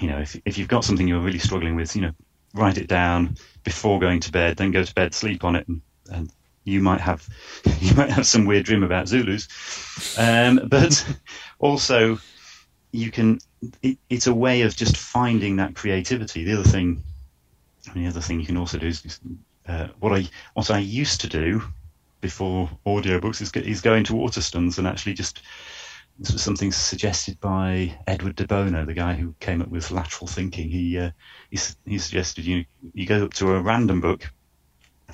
[0.00, 2.12] you know, if if you've got something you're really struggling with, you know,
[2.54, 5.80] write it down before going to bed, then go to bed, sleep on it, and,
[6.12, 6.32] and
[6.64, 7.26] you might have
[7.80, 9.48] you might have some weird dream about Zulus,
[10.18, 11.04] um, but
[11.58, 12.18] also
[12.92, 13.38] you can.
[13.82, 16.44] It, it's a way of just finding that creativity.
[16.44, 17.02] The other thing,
[17.94, 19.20] the other thing you can also do is
[19.68, 21.62] uh, what I what I used to do
[22.20, 25.42] before audiobooks is, is go into Waterstones and actually just
[26.20, 30.28] this was something suggested by Edward de Bono, the guy who came up with lateral
[30.28, 30.68] thinking.
[30.68, 31.10] He uh,
[31.50, 34.30] he, he, suggested you you go up to a random book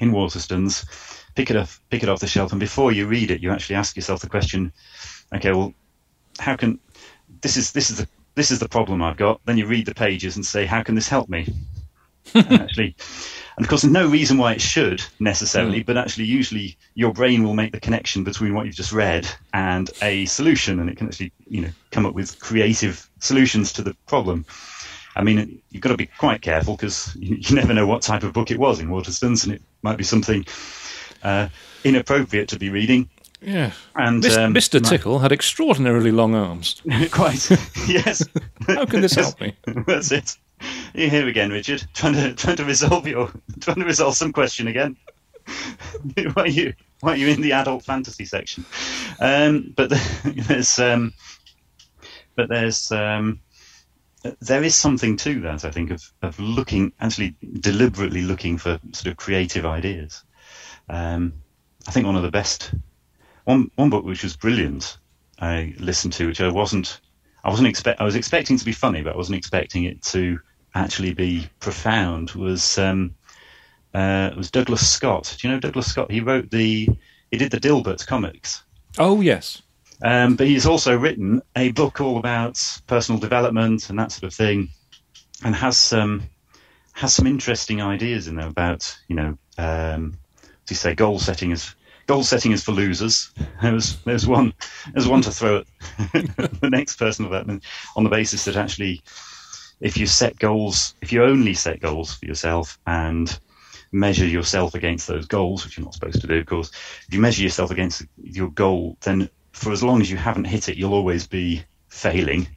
[0.01, 0.85] in Waterstones,
[1.37, 3.77] pick it up, pick it off the shelf, and before you read it, you actually
[3.77, 4.73] ask yourself the question:
[5.33, 5.73] Okay, well,
[6.41, 6.81] how can
[7.41, 9.41] this is this is the this is the problem I've got.
[9.47, 11.49] Then you read the pages and say, how can this help me?
[12.35, 12.97] Actually,
[13.57, 15.87] and of course, there's no reason why it should necessarily, mm.
[15.87, 19.91] but actually, usually your brain will make the connection between what you've just read and
[20.03, 23.95] a solution, and it can actually, you know, come up with creative solutions to the
[24.07, 24.45] problem.
[25.17, 28.23] I mean, you've got to be quite careful because you, you, never know what type
[28.23, 30.45] of book it was in Waterstones, and it might be something
[31.23, 31.49] uh,
[31.85, 33.09] inappropriate to be reading.
[33.41, 33.73] Yeah.
[33.95, 34.83] And um, Mr.
[34.87, 36.83] Tickle had extraordinarily long arms.
[37.11, 37.51] quite.
[37.89, 38.23] yes.
[38.67, 39.57] How can this help me?
[39.87, 40.37] That's it.
[40.95, 43.31] You're here again, Richard, trying to trying to resolve your
[43.61, 44.97] trying to resolve some question again.
[46.35, 48.65] why are you why are you in the adult fantasy section?
[49.21, 49.91] Um, but
[50.25, 51.13] there's um,
[52.35, 53.41] but there's um,
[54.41, 55.65] there is something to that.
[55.65, 60.25] I think of of looking actually deliberately looking for sort of creative ideas.
[60.89, 61.35] Um,
[61.89, 62.75] I think one of the best
[63.45, 64.99] one one book which was brilliant
[65.39, 67.01] I listened to, which I wasn't
[67.45, 70.39] I wasn't expect I was expecting to be funny, but I wasn't expecting it to
[70.77, 72.33] actually be profound.
[72.33, 73.15] Was um,
[73.95, 75.37] uh, was Douglas Scott?
[75.39, 76.11] Do you know Douglas Scott?
[76.11, 76.89] He wrote the
[77.31, 78.63] he did the Dilbert comics.
[78.99, 79.63] Oh yes.
[80.03, 84.35] Um, but he's also written a book all about personal development and that sort of
[84.35, 84.69] thing,
[85.43, 86.25] and has some
[86.93, 90.19] has some interesting ideas in there about you know um,
[90.65, 91.75] as you say goal setting is
[92.07, 93.33] goal setting is for losers.
[93.63, 94.55] There's there's one
[94.93, 95.67] there's one to throw at
[96.13, 97.27] the next person
[97.97, 99.03] on the basis that actually,
[99.81, 103.39] if you set goals, if you only set goals for yourself and
[103.93, 106.71] measure yourself against those goals, which you're not supposed to do, of course,
[107.07, 110.69] if you measure yourself against your goal, then for as long as you haven't hit
[110.69, 112.49] it, you'll always be failing.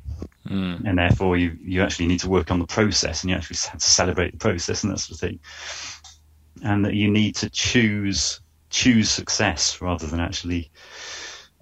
[0.47, 0.83] Mm.
[0.85, 3.79] And therefore, you, you actually need to work on the process and you actually have
[3.79, 5.39] to celebrate the process and that sort of thing.
[6.63, 10.69] And that you need to choose choose success rather than actually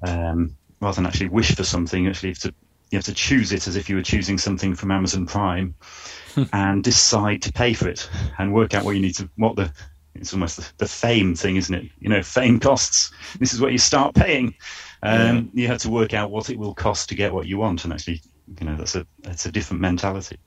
[0.05, 2.07] um, rather than actually wish for something.
[2.07, 2.53] Actually to
[2.89, 5.75] you have to choose it as if you were choosing something from Amazon Prime,
[6.53, 9.71] and decide to pay for it and work out what you need to what the
[10.15, 11.91] it's almost the, the, fame thing, isn't it?
[11.99, 13.11] You know, fame costs.
[13.39, 14.55] This is what you start paying.
[15.03, 15.61] Um, yeah.
[15.61, 17.93] You have to work out what it will cost to get what you want, and
[17.93, 18.21] actually,
[18.59, 20.39] you know, that's a that's a different mentality.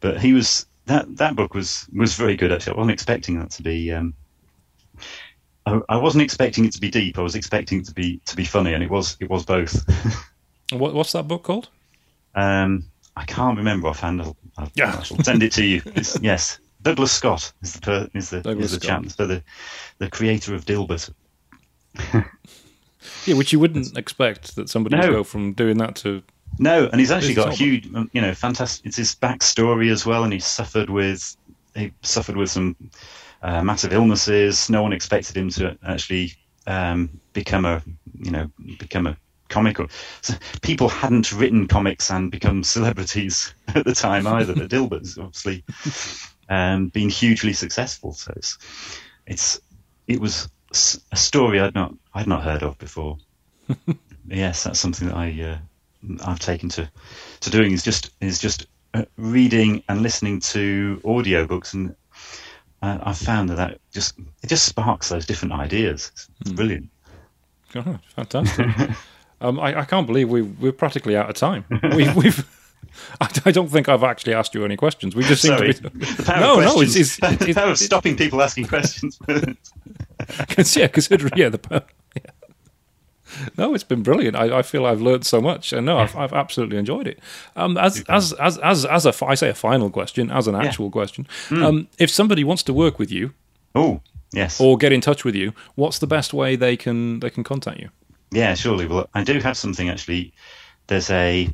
[0.00, 2.52] But he was that that book was was very good.
[2.52, 4.14] Actually, I wasn't expecting that to be um,
[5.66, 7.18] I, I, wasn't expecting it to be deep.
[7.18, 9.84] I was expecting it to be to be funny, and it was it was both.
[10.72, 11.68] what, what's that book called?
[12.38, 12.84] Um,
[13.16, 14.22] I can't remember offhand.
[14.22, 14.96] I'll, I'll, yeah.
[14.96, 15.82] I shall send it to you.
[15.96, 19.42] It's, yes, Douglas Scott is the per, is the Douglas is the chap, so the
[19.98, 21.10] the creator of Dilbert.
[22.14, 25.02] yeah, which you wouldn't expect that somebody no.
[25.02, 26.22] would go from doing that to.
[26.60, 28.86] No, and he's actually got a huge, you know, fantastic.
[28.86, 31.36] It's his backstory as well, and he suffered with
[31.74, 32.76] he suffered with some
[33.42, 34.70] uh, massive illnesses.
[34.70, 36.34] No one expected him to actually
[36.68, 37.82] um, become a,
[38.14, 39.16] you know, become a
[39.48, 39.80] comic.
[39.80, 39.88] Or,
[40.22, 44.54] so people hadn't written comics and become celebrities at the time either.
[44.54, 45.64] But Dilbert's obviously
[46.48, 48.12] um, been hugely successful.
[48.12, 48.58] So it's,
[49.26, 49.60] it's
[50.06, 50.48] it was
[51.12, 53.18] a story I'd not I'd not heard of before.
[54.26, 55.58] yes, that's something that I uh,
[56.24, 56.90] I've taken to
[57.40, 61.94] to doing is just is just uh, reading and listening to audiobooks and
[62.82, 66.10] uh, I've found that that just it just sparks those different ideas.
[66.12, 66.56] It's, it's mm.
[66.56, 66.90] brilliant.
[67.72, 68.66] God, fantastic!
[69.40, 71.64] um, I, I, can't believe we we're practically out of time.
[71.94, 72.48] We, we've.
[73.20, 75.14] I, I, don't think I've actually asked you any questions.
[75.14, 75.74] We just seem Sorry.
[75.74, 75.98] to be.
[76.28, 79.18] no, no, it's, it's, it's, the power of stopping people asking questions.
[80.76, 81.84] yeah, considering yeah the power,
[82.16, 82.30] yeah
[83.56, 84.36] no, it's been brilliant.
[84.36, 87.18] I, I feel I've learned so much, and no, I've, I've absolutely enjoyed it.
[87.56, 90.86] Um, as as as as as a I say a final question, as an actual
[90.86, 90.92] yeah.
[90.92, 91.62] question, mm.
[91.62, 93.34] um, if somebody wants to work with you,
[93.74, 94.00] oh
[94.32, 97.44] yes, or get in touch with you, what's the best way they can they can
[97.44, 97.90] contact you?
[98.30, 98.86] Yeah, surely.
[98.86, 100.32] Well, I do have something actually.
[100.86, 101.48] There's a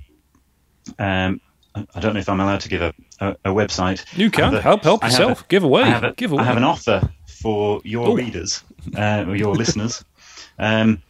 [0.98, 1.40] um,
[1.74, 4.04] I don't know if I'm allowed to give a, a, a website.
[4.16, 5.42] You can a, help help yourself.
[5.42, 5.82] A, give away.
[5.82, 6.42] I have, a, give away.
[6.42, 8.16] I have an offer for your Ooh.
[8.16, 8.62] readers
[8.96, 10.04] uh, or your listeners,
[10.58, 11.02] um,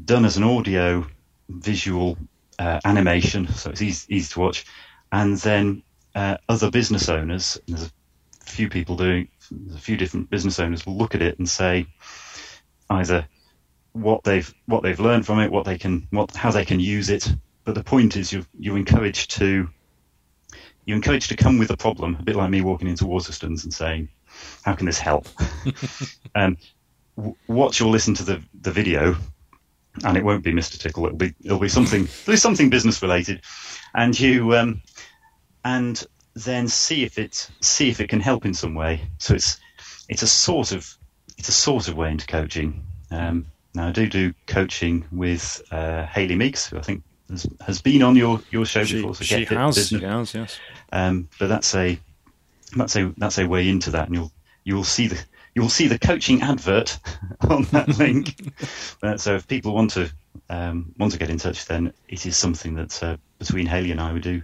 [0.05, 1.07] done as an audio,
[1.49, 2.19] visual
[2.59, 4.67] uh, animation, so it's easy, easy to watch,
[5.13, 5.83] and then
[6.15, 7.59] uh, other business owners.
[7.67, 9.29] There's a few people doing,
[9.75, 11.87] a few different business owners will look at it and say
[12.91, 13.27] either
[13.93, 17.09] what they've what they've learned from it, what they can, what how they can use
[17.09, 17.33] it.
[17.65, 19.69] But the point is, you you're encouraged to
[20.91, 23.73] you're encouraged to come with a problem, a bit like me walking into Waterstones and
[23.73, 24.09] saying,
[24.65, 25.29] "How can this help?"
[26.35, 26.57] um,
[27.17, 29.15] w- watch or listen to the the video,
[30.05, 30.79] and it won't be Mr.
[30.79, 31.07] Tickle.
[31.07, 33.43] It'll be it'll be something it'll be something business related,
[33.95, 34.83] and you um,
[35.65, 39.03] and then see if it see if it can help in some way.
[39.19, 39.61] So it's
[40.09, 40.93] it's a sort of
[41.39, 42.85] it's a sort of way into coaching.
[43.13, 47.81] Um, now I do do coaching with uh, Hayley Meeks, who I think has, has,
[47.81, 49.15] been on your, your show she, before.
[49.15, 50.59] So she has, she has, yes.
[50.93, 51.99] Um, but that's a
[52.77, 54.33] that's a that's a way into that, and you'll
[54.65, 55.21] you'll see the
[55.55, 56.99] you'll see the coaching advert
[57.49, 58.53] on that link.
[59.03, 60.11] uh, so if people want to
[60.49, 64.01] um, want to get in touch, then it is something that uh, between Hayley and
[64.01, 64.43] I we do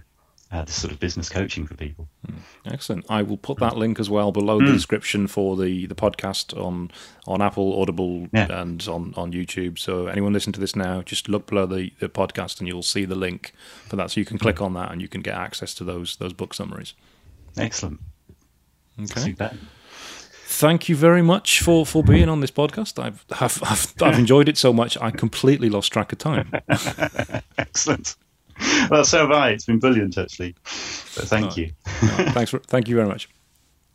[0.51, 2.07] uh, this sort of business coaching for people.
[2.25, 2.37] Hmm.
[2.65, 3.05] Excellent.
[3.09, 4.67] I will put that link as well below mm.
[4.67, 6.91] the description for the, the podcast on
[7.25, 8.61] on Apple, Audible, yeah.
[8.61, 9.77] and on, on YouTube.
[9.77, 13.03] So anyone listening to this now, just look below the, the podcast and you'll see
[13.03, 13.51] the link
[13.87, 14.11] for that.
[14.11, 16.53] So you can click on that and you can get access to those those book
[16.53, 16.93] summaries.
[17.57, 17.99] Excellent.
[18.99, 19.35] Okay.
[20.49, 23.03] Thank you very much for, for being on this podcast.
[23.03, 26.51] I've, I've, I've, I've enjoyed it so much, I completely lost track of time.
[27.57, 28.15] Excellent.
[28.89, 29.49] well, so have I.
[29.49, 30.55] It's been brilliant, actually.
[30.65, 31.71] So thank you.
[31.83, 32.51] thanks.
[32.51, 33.29] For, thank you very much.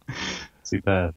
[0.63, 1.15] Superb.